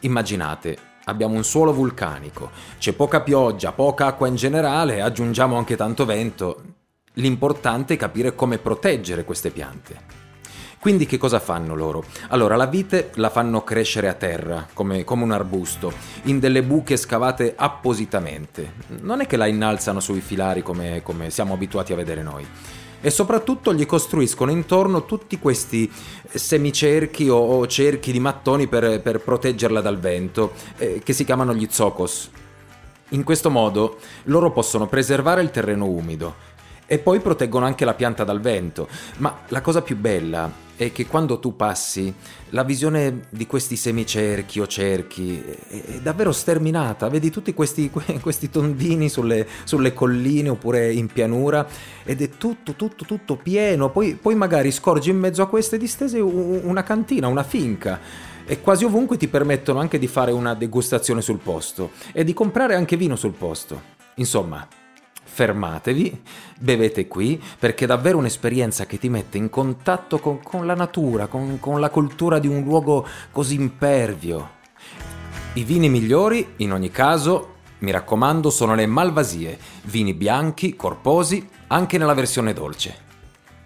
Immaginate, 0.00 0.78
abbiamo 1.06 1.34
un 1.34 1.42
suolo 1.42 1.72
vulcanico, 1.72 2.52
c'è 2.78 2.92
poca 2.92 3.22
pioggia, 3.22 3.72
poca 3.72 4.06
acqua 4.06 4.28
in 4.28 4.36
generale, 4.36 5.02
aggiungiamo 5.02 5.56
anche 5.56 5.74
tanto 5.74 6.04
vento. 6.04 6.62
L'importante 7.14 7.94
è 7.94 7.96
capire 7.96 8.36
come 8.36 8.58
proteggere 8.58 9.24
queste 9.24 9.50
piante. 9.50 10.25
Quindi 10.86 11.06
che 11.06 11.18
cosa 11.18 11.40
fanno 11.40 11.74
loro? 11.74 12.04
Allora, 12.28 12.54
la 12.54 12.66
vite 12.66 13.10
la 13.14 13.28
fanno 13.28 13.64
crescere 13.64 14.06
a 14.06 14.12
terra, 14.14 14.68
come, 14.72 15.02
come, 15.02 15.24
un 15.24 15.32
arbusto, 15.32 15.92
in 16.26 16.38
delle 16.38 16.62
buche 16.62 16.96
scavate 16.96 17.54
appositamente. 17.56 18.74
Non 19.00 19.20
è 19.20 19.26
che 19.26 19.36
la 19.36 19.46
innalzano 19.46 19.98
sui 19.98 20.20
filari 20.20 20.62
come, 20.62 21.02
come 21.02 21.30
siamo 21.30 21.54
abituati 21.54 21.92
a 21.92 21.96
vedere 21.96 22.22
noi. 22.22 22.46
E 23.00 23.10
soprattutto 23.10 23.74
gli 23.74 23.84
costruiscono 23.84 24.52
intorno 24.52 25.06
tutti 25.06 25.40
questi 25.40 25.90
semicerchi 26.32 27.28
o, 27.28 27.36
o 27.36 27.66
cerchi 27.66 28.12
di 28.12 28.20
mattoni 28.20 28.68
per, 28.68 29.00
per 29.02 29.18
proteggerla 29.18 29.80
dal 29.80 29.98
vento, 29.98 30.52
eh, 30.76 31.00
che 31.02 31.12
si 31.12 31.24
chiamano 31.24 31.52
gli 31.52 31.66
zocos. 31.68 32.30
In 33.08 33.24
questo 33.24 33.50
modo 33.50 33.98
loro 34.26 34.52
possono 34.52 34.86
preservare 34.86 35.42
il 35.42 35.50
terreno 35.50 35.86
umido, 35.86 36.54
e 36.86 37.00
poi 37.00 37.18
proteggono 37.18 37.66
anche 37.66 37.84
la 37.84 37.94
pianta 37.94 38.22
dal 38.22 38.40
vento. 38.40 38.86
Ma 39.16 39.36
la 39.48 39.60
cosa 39.60 39.82
più 39.82 39.96
bella 39.96 40.62
è 40.76 40.92
che 40.92 41.06
quando 41.06 41.38
tu 41.38 41.56
passi, 41.56 42.12
la 42.50 42.62
visione 42.62 43.26
di 43.30 43.46
questi 43.46 43.76
semicerchi 43.76 44.60
o 44.60 44.66
cerchi 44.66 45.42
è, 45.42 46.00
davvero 46.02 46.32
sterminata. 46.32 47.08
Vedi 47.08 47.30
tutti 47.30 47.54
questi, 47.54 47.90
questi 48.20 48.50
tondini 48.50 49.08
sulle, 49.08 49.46
sulle, 49.64 49.94
colline 49.94 50.50
oppure 50.50 50.92
in 50.92 51.06
pianura 51.06 51.66
ed 52.04 52.20
è 52.20 52.28
tutto, 52.30 52.74
tutto, 52.74 53.04
tutto 53.04 53.36
pieno. 53.36 53.90
Poi, 53.90 54.14
poi 54.14 54.34
magari 54.34 54.70
scorgi 54.70 55.10
in 55.10 55.18
mezzo 55.18 55.42
a 55.42 55.48
queste 55.48 55.78
distese 55.78 56.20
una 56.20 56.82
cantina, 56.82 57.26
una 57.26 57.42
finca 57.42 57.98
e 58.44 58.60
quasi 58.60 58.84
ovunque 58.84 59.16
ti 59.16 59.26
permettono 59.26 59.80
anche 59.80 59.98
di 59.98 60.06
fare 60.06 60.30
una 60.30 60.54
degustazione 60.54 61.20
sul 61.20 61.38
posto 61.38 61.90
e 62.12 62.22
di 62.22 62.32
comprare 62.32 62.74
anche 62.74 62.96
vino 62.96 63.16
sul 63.16 63.32
posto. 63.32 63.94
Insomma, 64.16 64.66
fermatevi, 65.36 66.22
bevete 66.58 67.06
qui, 67.06 67.38
perché 67.58 67.84
è 67.84 67.86
davvero 67.86 68.16
un'esperienza 68.16 68.86
che 68.86 68.98
ti 68.98 69.10
mette 69.10 69.36
in 69.36 69.50
contatto 69.50 70.18
con, 70.18 70.42
con 70.42 70.64
la 70.64 70.74
natura, 70.74 71.26
con, 71.26 71.58
con 71.60 71.78
la 71.78 71.90
cultura 71.90 72.38
di 72.38 72.46
un 72.46 72.62
luogo 72.62 73.06
così 73.30 73.56
impervio. 73.56 74.54
I 75.52 75.62
vini 75.62 75.90
migliori, 75.90 76.54
in 76.56 76.72
ogni 76.72 76.90
caso, 76.90 77.56
mi 77.80 77.90
raccomando, 77.90 78.48
sono 78.48 78.74
le 78.74 78.86
malvasie, 78.86 79.58
vini 79.82 80.14
bianchi, 80.14 80.74
corposi, 80.74 81.46
anche 81.66 81.98
nella 81.98 82.14
versione 82.14 82.54
dolce. 82.54 83.04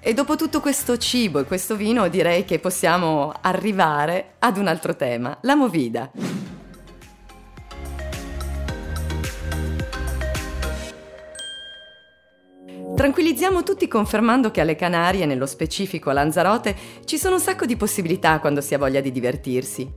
E 0.00 0.12
dopo 0.12 0.34
tutto 0.34 0.60
questo 0.60 0.96
cibo 0.96 1.38
e 1.38 1.44
questo 1.44 1.76
vino 1.76 2.08
direi 2.08 2.44
che 2.44 2.58
possiamo 2.58 3.32
arrivare 3.42 4.34
ad 4.40 4.56
un 4.56 4.66
altro 4.66 4.96
tema, 4.96 5.38
la 5.42 5.54
movida. 5.54 6.10
Tranquillizziamo 13.00 13.62
tutti 13.62 13.88
confermando 13.88 14.50
che 14.50 14.60
alle 14.60 14.76
Canarie, 14.76 15.24
nello 15.24 15.46
specifico 15.46 16.10
a 16.10 16.12
Lanzarote, 16.12 16.76
ci 17.06 17.16
sono 17.16 17.36
un 17.36 17.40
sacco 17.40 17.64
di 17.64 17.74
possibilità 17.74 18.38
quando 18.40 18.60
si 18.60 18.74
ha 18.74 18.78
voglia 18.78 19.00
di 19.00 19.10
divertirsi. 19.10 19.90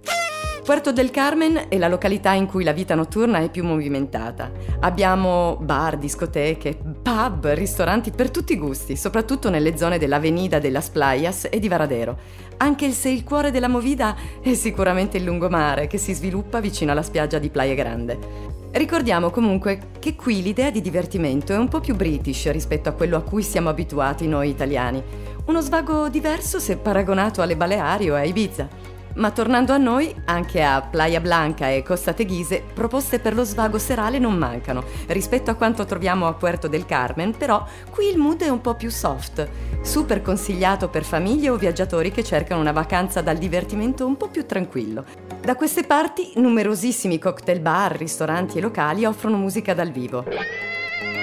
Puerto 0.63 0.93
del 0.93 1.11
Carmen 1.11 1.65
è 1.67 1.77
la 1.77 1.89
località 1.89 2.31
in 2.31 2.45
cui 2.45 2.63
la 2.63 2.71
vita 2.71 2.95
notturna 2.95 3.39
è 3.39 3.49
più 3.49 3.65
movimentata. 3.65 4.49
Abbiamo 4.79 5.57
bar, 5.59 5.97
discoteche, 5.97 6.79
pub, 7.01 7.47
ristoranti 7.47 8.11
per 8.11 8.31
tutti 8.31 8.53
i 8.53 8.57
gusti, 8.57 8.95
soprattutto 8.95 9.49
nelle 9.49 9.75
zone 9.75 9.97
dell'Avenida 9.97 10.59
de 10.59 10.69
las 10.69 10.89
Playas 10.89 11.49
e 11.51 11.59
di 11.59 11.67
Varadero. 11.67 12.17
Anche 12.55 12.91
se 12.91 13.09
il 13.09 13.25
cuore 13.25 13.51
della 13.51 13.67
movida 13.67 14.15
è 14.41 14.53
sicuramente 14.53 15.17
il 15.17 15.25
lungomare 15.25 15.87
che 15.87 15.97
si 15.97 16.13
sviluppa 16.13 16.61
vicino 16.61 16.93
alla 16.93 17.03
spiaggia 17.03 17.37
di 17.37 17.49
Playa 17.49 17.73
Grande. 17.73 18.52
Ricordiamo 18.75 19.29
comunque 19.29 19.91
che 19.99 20.15
qui 20.15 20.41
l'idea 20.41 20.71
di 20.71 20.81
divertimento 20.81 21.53
è 21.53 21.57
un 21.57 21.67
po' 21.67 21.79
più 21.79 21.95
british 21.95 22.49
rispetto 22.49 22.89
a 22.89 22.93
quello 22.93 23.17
a 23.17 23.21
cui 23.21 23.43
siamo 23.43 23.69
abituati 23.69 24.27
noi 24.27 24.49
italiani. 24.49 25.01
Uno 25.45 25.61
svago 25.61 26.09
diverso 26.09 26.57
se 26.57 26.77
paragonato 26.77 27.43
alle 27.43 27.55
Baleari 27.55 28.09
o 28.09 28.15
a 28.15 28.23
Ibiza. 28.23 28.67
Ma 29.15 29.29
tornando 29.29 29.73
a 29.73 29.77
noi, 29.77 30.13
anche 30.25 30.63
a 30.63 30.81
Playa 30.81 31.19
Blanca 31.19 31.69
e 31.69 31.83
Costa 31.83 32.13
Teghise, 32.13 32.63
proposte 32.73 33.19
per 33.19 33.35
lo 33.35 33.43
svago 33.43 33.77
serale 33.77 34.17
non 34.17 34.35
mancano. 34.35 34.83
Rispetto 35.07 35.51
a 35.51 35.53
quanto 35.53 35.85
troviamo 35.85 36.27
a 36.27 36.33
Puerto 36.33 36.67
del 36.67 36.85
Carmen, 36.85 37.37
però, 37.37 37.63
qui 37.91 38.07
il 38.07 38.17
mood 38.17 38.41
è 38.41 38.49
un 38.49 38.61
po' 38.61 38.73
più 38.73 38.89
soft. 38.89 39.47
Super 39.81 40.23
consigliato 40.23 40.89
per 40.89 41.03
famiglie 41.03 41.49
o 41.49 41.57
viaggiatori 41.57 42.11
che 42.11 42.23
cercano 42.23 42.61
una 42.61 42.71
vacanza 42.71 43.21
dal 43.21 43.37
divertimento 43.37 44.05
un 44.05 44.17
po' 44.17 44.29
più 44.29 44.47
tranquillo. 44.47 45.05
Da 45.39 45.55
queste 45.55 45.83
parti, 45.83 46.31
numerosissimi 46.35 47.19
cocktail 47.19 47.59
bar, 47.59 47.95
ristoranti 47.95 48.57
e 48.57 48.61
locali 48.61 49.05
offrono 49.05 49.37
musica 49.37 49.75
dal 49.75 49.91
vivo. 49.91 50.25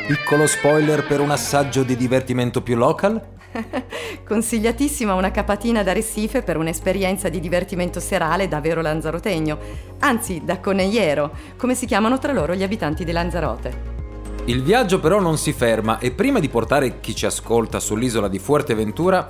Piccolo 0.06 0.46
spoiler 0.46 1.06
per 1.06 1.20
un 1.20 1.30
assaggio 1.30 1.82
di 1.82 1.96
divertimento 1.96 2.62
più 2.62 2.76
local? 2.76 3.38
Consigliatissima 4.26 5.14
una 5.14 5.30
capatina 5.30 5.82
da 5.82 5.92
Recife 5.92 6.42
per 6.42 6.56
un'esperienza 6.56 7.28
di 7.28 7.40
divertimento 7.40 8.00
serale 8.00 8.48
da 8.48 8.60
vero 8.60 8.80
lanzarotegno, 8.80 9.58
anzi 10.00 10.42
da 10.44 10.60
coneiero, 10.60 11.32
come 11.56 11.74
si 11.74 11.86
chiamano 11.86 12.18
tra 12.18 12.32
loro 12.32 12.54
gli 12.54 12.62
abitanti 12.62 13.04
di 13.04 13.12
Lanzarote. 13.12 13.98
Il 14.46 14.62
viaggio 14.62 15.00
però 15.00 15.20
non 15.20 15.36
si 15.36 15.52
ferma 15.52 15.98
e 15.98 16.12
prima 16.12 16.40
di 16.40 16.48
portare 16.48 17.00
chi 17.00 17.14
ci 17.14 17.26
ascolta 17.26 17.78
sull'isola 17.78 18.28
di 18.28 18.38
Fuerteventura, 18.38 19.28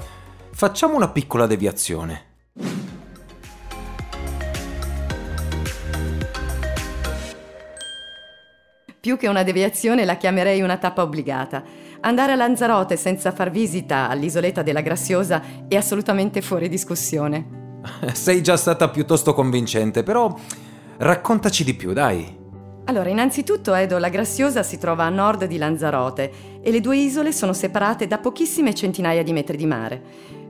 facciamo 0.53 0.97
una 0.97 1.09
piccola 1.09 1.47
deviazione. 1.47 2.29
Più 9.01 9.17
che 9.17 9.29
una 9.29 9.43
deviazione 9.43 10.05
la 10.05 10.17
chiamerei 10.17 10.61
una 10.61 10.77
tappa 10.77 11.03
obbligata 11.03 11.65
Andare 12.03 12.33
a 12.33 12.37
Lanzarote 12.37 12.97
senza 12.97 13.31
far 13.31 13.51
visita 13.51 14.09
all'isoletta 14.09 14.63
della 14.63 14.81
Graziosa 14.81 15.43
è 15.69 15.77
assolutamente 15.77 16.41
fuori 16.41 16.69
discussione. 16.69 17.79
Sei 18.13 18.43
già 18.43 18.57
stata 18.57 18.89
piuttosto 18.89 19.35
convincente, 19.35 20.03
però 20.03 20.35
raccontaci 20.97 21.63
di 21.63 21.75
più, 21.75 21.93
dai. 21.93 22.39
Allora, 22.85 23.11
innanzitutto 23.11 23.75
Edo 23.75 23.99
la 23.99 24.09
Graziosa 24.09 24.63
si 24.63 24.79
trova 24.79 25.05
a 25.05 25.11
nord 25.11 25.45
di 25.45 25.59
Lanzarote 25.59 26.33
e 26.63 26.71
le 26.71 26.81
due 26.81 26.97
isole 26.97 27.33
sono 27.33 27.53
separate 27.53 28.07
da 28.07 28.17
pochissime 28.17 28.75
centinaia 28.75 29.23
di 29.23 29.35
metri 29.35 29.59
di 29.59 29.67
mare. 29.67 30.03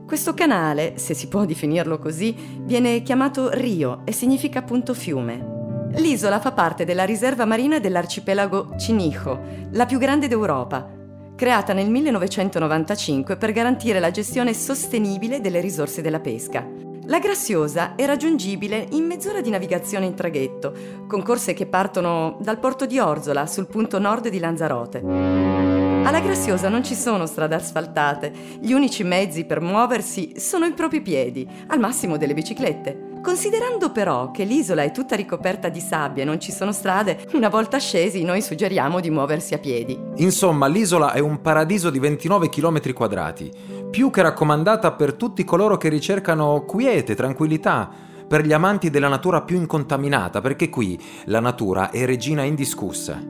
Questo 0.05 0.33
canale, 0.33 0.93
se 0.95 1.13
si 1.13 1.27
può 1.27 1.43
definirlo 1.43 1.99
così, 1.99 2.33
viene 2.61 3.03
chiamato 3.03 3.49
Rio 3.51 4.01
e 4.05 4.13
significa 4.13 4.59
appunto 4.59 4.93
fiume. 4.93 5.60
L'isola 5.95 6.39
fa 6.39 6.53
parte 6.53 6.85
della 6.85 7.03
riserva 7.03 7.45
marina 7.45 7.79
dell'arcipelago 7.79 8.75
Cinijo, 8.77 9.39
la 9.71 9.85
più 9.85 9.99
grande 9.99 10.29
d'Europa, 10.29 10.89
creata 11.35 11.73
nel 11.73 11.89
1995 11.89 13.35
per 13.35 13.51
garantire 13.51 13.99
la 13.99 14.09
gestione 14.09 14.53
sostenibile 14.53 15.41
delle 15.41 15.59
risorse 15.59 16.01
della 16.01 16.21
pesca. 16.21 16.65
La 17.05 17.19
Graziosa 17.19 17.95
è 17.95 18.05
raggiungibile 18.05 18.87
in 18.91 19.05
mezz'ora 19.05 19.41
di 19.41 19.49
navigazione 19.49 20.05
in 20.05 20.13
traghetto, 20.13 20.73
con 21.07 21.23
corse 21.23 21.53
che 21.53 21.65
partono 21.65 22.37
dal 22.39 22.59
porto 22.59 22.85
di 22.85 22.97
Orzola 22.97 23.45
sul 23.45 23.67
punto 23.67 23.99
nord 23.99 24.29
di 24.29 24.39
Lanzarote. 24.39 24.99
Alla 24.99 26.21
Graziosa 26.21 26.69
non 26.69 26.85
ci 26.85 26.95
sono 26.95 27.25
strade 27.25 27.55
asfaltate, 27.55 28.31
gli 28.61 28.71
unici 28.71 29.03
mezzi 29.03 29.43
per 29.43 29.59
muoversi 29.59 30.39
sono 30.39 30.65
i 30.65 30.73
propri 30.73 31.01
piedi, 31.01 31.45
al 31.67 31.79
massimo 31.79 32.15
delle 32.15 32.33
biciclette. 32.33 33.10
Considerando 33.21 33.91
però 33.91 34.31
che 34.31 34.43
l'isola 34.43 34.81
è 34.81 34.91
tutta 34.91 35.15
ricoperta 35.15 35.69
di 35.69 35.79
sabbia 35.79 36.23
e 36.23 36.25
non 36.25 36.39
ci 36.39 36.51
sono 36.51 36.71
strade, 36.71 37.27
una 37.33 37.49
volta 37.49 37.77
scesi 37.77 38.23
noi 38.23 38.41
suggeriamo 38.41 38.99
di 38.99 39.11
muoversi 39.11 39.53
a 39.53 39.59
piedi. 39.59 39.97
Insomma, 40.15 40.65
l'isola 40.65 41.13
è 41.13 41.19
un 41.19 41.39
paradiso 41.39 41.91
di 41.91 41.99
29 41.99 42.49
km 42.49 42.93
quadrati, 42.93 43.51
più 43.91 44.09
che 44.09 44.23
raccomandata 44.23 44.93
per 44.93 45.13
tutti 45.13 45.43
coloro 45.43 45.77
che 45.77 45.89
ricercano 45.89 46.65
quiete, 46.65 47.13
tranquillità, 47.13 47.89
per 48.27 48.43
gli 48.43 48.53
amanti 48.53 48.89
della 48.89 49.07
natura 49.07 49.41
più 49.41 49.57
incontaminata, 49.57 50.41
perché 50.41 50.69
qui 50.69 50.99
la 51.25 51.39
natura 51.39 51.91
è 51.91 52.05
regina 52.05 52.41
indiscussa. 52.41 53.21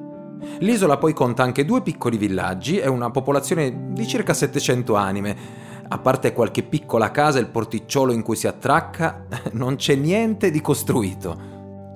L'isola 0.59 0.97
poi 0.97 1.11
conta 1.13 1.43
anche 1.43 1.65
due 1.65 1.81
piccoli 1.81 2.17
villaggi 2.17 2.77
e 2.77 2.87
una 2.87 3.11
popolazione 3.11 3.91
di 3.91 4.07
circa 4.07 4.33
700 4.33 4.95
anime, 4.95 5.69
a 5.93 5.97
parte 5.97 6.31
qualche 6.31 6.63
piccola 6.63 7.11
casa 7.11 7.37
e 7.37 7.41
il 7.41 7.49
porticciolo 7.49 8.13
in 8.13 8.21
cui 8.21 8.37
si 8.37 8.47
attracca, 8.47 9.25
non 9.51 9.75
c'è 9.75 9.95
niente 9.95 10.49
di 10.49 10.61
costruito. 10.61 11.49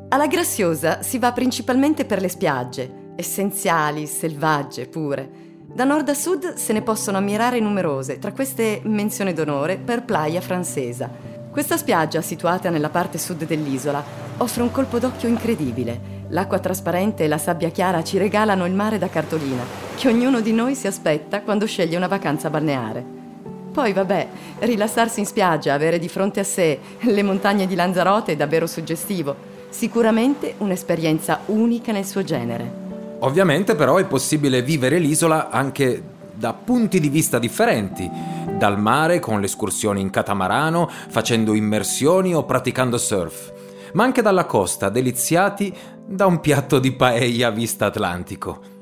Alla 0.09 0.27
Graziosa 0.27 1.01
si 1.01 1.17
va 1.17 1.31
principalmente 1.31 2.03
per 2.03 2.19
le 2.19 2.27
spiagge, 2.27 3.13
essenziali, 3.15 4.05
selvagge 4.05 4.87
pure. 4.87 5.43
Da 5.65 5.85
nord 5.85 6.09
a 6.09 6.13
sud 6.13 6.55
se 6.55 6.73
ne 6.73 6.81
possono 6.81 7.17
ammirare 7.17 7.61
numerose, 7.61 8.19
tra 8.19 8.33
queste 8.33 8.81
menzione 8.83 9.31
d'onore 9.31 9.77
per 9.77 10.03
Playa 10.03 10.41
Francesa. 10.41 11.09
Questa 11.49 11.77
spiaggia, 11.77 12.21
situata 12.21 12.69
nella 12.69 12.89
parte 12.89 13.17
sud 13.17 13.45
dell'isola, 13.45 14.03
offre 14.37 14.61
un 14.61 14.71
colpo 14.71 14.99
d'occhio 14.99 15.29
incredibile. 15.29 16.23
L'acqua 16.29 16.59
trasparente 16.59 17.23
e 17.23 17.27
la 17.29 17.37
sabbia 17.37 17.69
chiara 17.69 18.03
ci 18.03 18.17
regalano 18.17 18.65
il 18.65 18.73
mare 18.73 18.97
da 18.97 19.07
cartolina, 19.07 19.63
che 19.95 20.09
ognuno 20.09 20.41
di 20.41 20.51
noi 20.51 20.75
si 20.75 20.87
aspetta 20.87 21.43
quando 21.43 21.65
sceglie 21.65 21.95
una 21.95 22.07
vacanza 22.07 22.49
balneare. 22.49 23.23
Poi 23.75 23.91
vabbè, 23.91 24.27
rilassarsi 24.59 25.19
in 25.19 25.25
spiaggia, 25.25 25.73
avere 25.73 25.99
di 25.99 26.07
fronte 26.07 26.39
a 26.39 26.45
sé 26.45 26.79
le 26.97 27.23
montagne 27.23 27.67
di 27.67 27.75
Lanzarote 27.75 28.31
è 28.31 28.35
davvero 28.37 28.67
suggestivo. 28.67 29.35
Sicuramente 29.67 30.53
un'esperienza 30.59 31.41
unica 31.47 31.91
nel 31.91 32.05
suo 32.05 32.23
genere. 32.23 33.17
Ovviamente 33.19 33.75
però 33.75 33.97
è 33.97 34.05
possibile 34.05 34.61
vivere 34.61 34.97
l'isola 34.97 35.49
anche 35.49 36.01
da 36.33 36.53
punti 36.53 37.01
di 37.01 37.09
vista 37.09 37.37
differenti. 37.37 38.09
Dal 38.57 38.79
mare 38.79 39.19
con 39.19 39.41
le 39.41 39.47
escursioni 39.47 39.99
in 39.99 40.09
catamarano, 40.09 40.89
facendo 41.09 41.53
immersioni 41.53 42.33
o 42.33 42.45
praticando 42.45 42.97
surf. 42.97 43.51
Ma 43.91 44.05
anche 44.05 44.21
dalla 44.21 44.45
costa, 44.45 44.87
deliziati 44.87 45.73
da 46.05 46.25
un 46.25 46.39
piatto 46.39 46.79
di 46.79 46.93
paella 46.93 47.49
vista 47.49 47.87
Atlantico. 47.87 48.74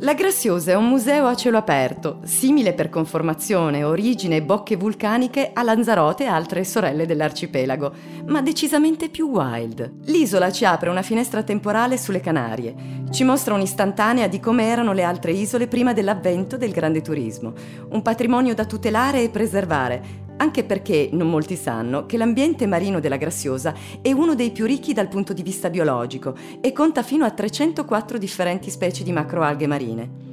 La 0.00 0.12
Graziosa 0.12 0.72
è 0.72 0.74
un 0.74 0.88
museo 0.88 1.24
a 1.24 1.34
cielo 1.34 1.56
aperto, 1.56 2.20
simile 2.24 2.74
per 2.74 2.90
conformazione, 2.90 3.82
origine 3.82 4.36
e 4.36 4.42
bocche 4.42 4.76
vulcaniche 4.76 5.52
a 5.54 5.62
Lanzarote 5.62 6.24
e 6.24 6.26
altre 6.26 6.64
sorelle 6.64 7.06
dell'arcipelago, 7.06 7.94
ma 8.26 8.42
decisamente 8.42 9.08
più 9.08 9.30
wild. 9.30 10.00
L'isola 10.04 10.52
ci 10.52 10.66
apre 10.66 10.90
una 10.90 11.00
finestra 11.00 11.42
temporale 11.42 11.96
sulle 11.96 12.20
Canarie, 12.20 12.74
ci 13.10 13.24
mostra 13.24 13.54
un'istantanea 13.54 14.28
di 14.28 14.38
come 14.38 14.64
erano 14.64 14.92
le 14.92 15.02
altre 15.02 15.32
isole 15.32 15.66
prima 15.66 15.94
dell'avvento 15.94 16.58
del 16.58 16.72
grande 16.72 17.00
turismo, 17.00 17.54
un 17.88 18.02
patrimonio 18.02 18.54
da 18.54 18.66
tutelare 18.66 19.22
e 19.22 19.30
preservare, 19.30 20.25
anche 20.38 20.64
perché 20.64 21.08
non 21.12 21.28
molti 21.28 21.56
sanno 21.56 22.06
che 22.06 22.16
l'ambiente 22.16 22.66
marino 22.66 23.00
della 23.00 23.16
Graziosa 23.16 23.74
è 24.02 24.12
uno 24.12 24.34
dei 24.34 24.50
più 24.50 24.66
ricchi 24.66 24.92
dal 24.92 25.08
punto 25.08 25.32
di 25.32 25.42
vista 25.42 25.70
biologico 25.70 26.34
e 26.60 26.72
conta 26.72 27.02
fino 27.02 27.24
a 27.24 27.30
304 27.30 28.18
differenti 28.18 28.70
specie 28.70 29.04
di 29.04 29.12
macroalghe 29.12 29.66
marine. 29.66 30.24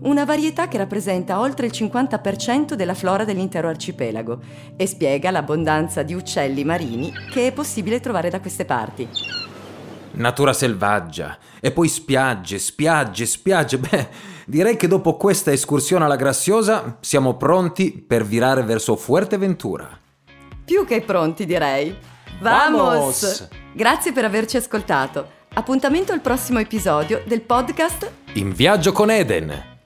Una 0.00 0.24
varietà 0.24 0.68
che 0.68 0.78
rappresenta 0.78 1.40
oltre 1.40 1.66
il 1.66 1.72
50% 1.72 2.74
della 2.74 2.94
flora 2.94 3.24
dell'intero 3.24 3.68
arcipelago 3.68 4.40
e 4.76 4.86
spiega 4.86 5.32
l'abbondanza 5.32 6.02
di 6.02 6.14
uccelli 6.14 6.62
marini 6.62 7.12
che 7.32 7.48
è 7.48 7.52
possibile 7.52 7.98
trovare 7.98 8.30
da 8.30 8.40
queste 8.40 8.64
parti. 8.64 9.37
Natura 10.12 10.52
selvaggia, 10.52 11.38
e 11.60 11.70
poi 11.70 11.88
spiagge, 11.88 12.58
spiagge, 12.58 13.26
spiagge. 13.26 13.78
Beh, 13.78 14.08
direi 14.46 14.76
che 14.76 14.88
dopo 14.88 15.16
questa 15.16 15.52
escursione 15.52 16.04
alla 16.04 16.16
Graziosa 16.16 16.98
siamo 17.00 17.36
pronti 17.36 17.92
per 17.92 18.24
virare 18.24 18.62
verso 18.62 18.96
Fuerteventura. 18.96 19.88
Più 20.64 20.84
che 20.84 21.00
pronti, 21.00 21.46
direi. 21.46 21.96
Vamos! 22.40 22.80
Vamos! 22.80 23.48
Grazie 23.72 24.12
per 24.12 24.24
averci 24.24 24.56
ascoltato. 24.56 25.36
Appuntamento 25.54 26.12
al 26.12 26.20
prossimo 26.20 26.58
episodio 26.58 27.22
del 27.26 27.40
podcast 27.40 28.10
In 28.34 28.52
viaggio 28.52 28.92
con 28.92 29.10
Eden. 29.10 29.77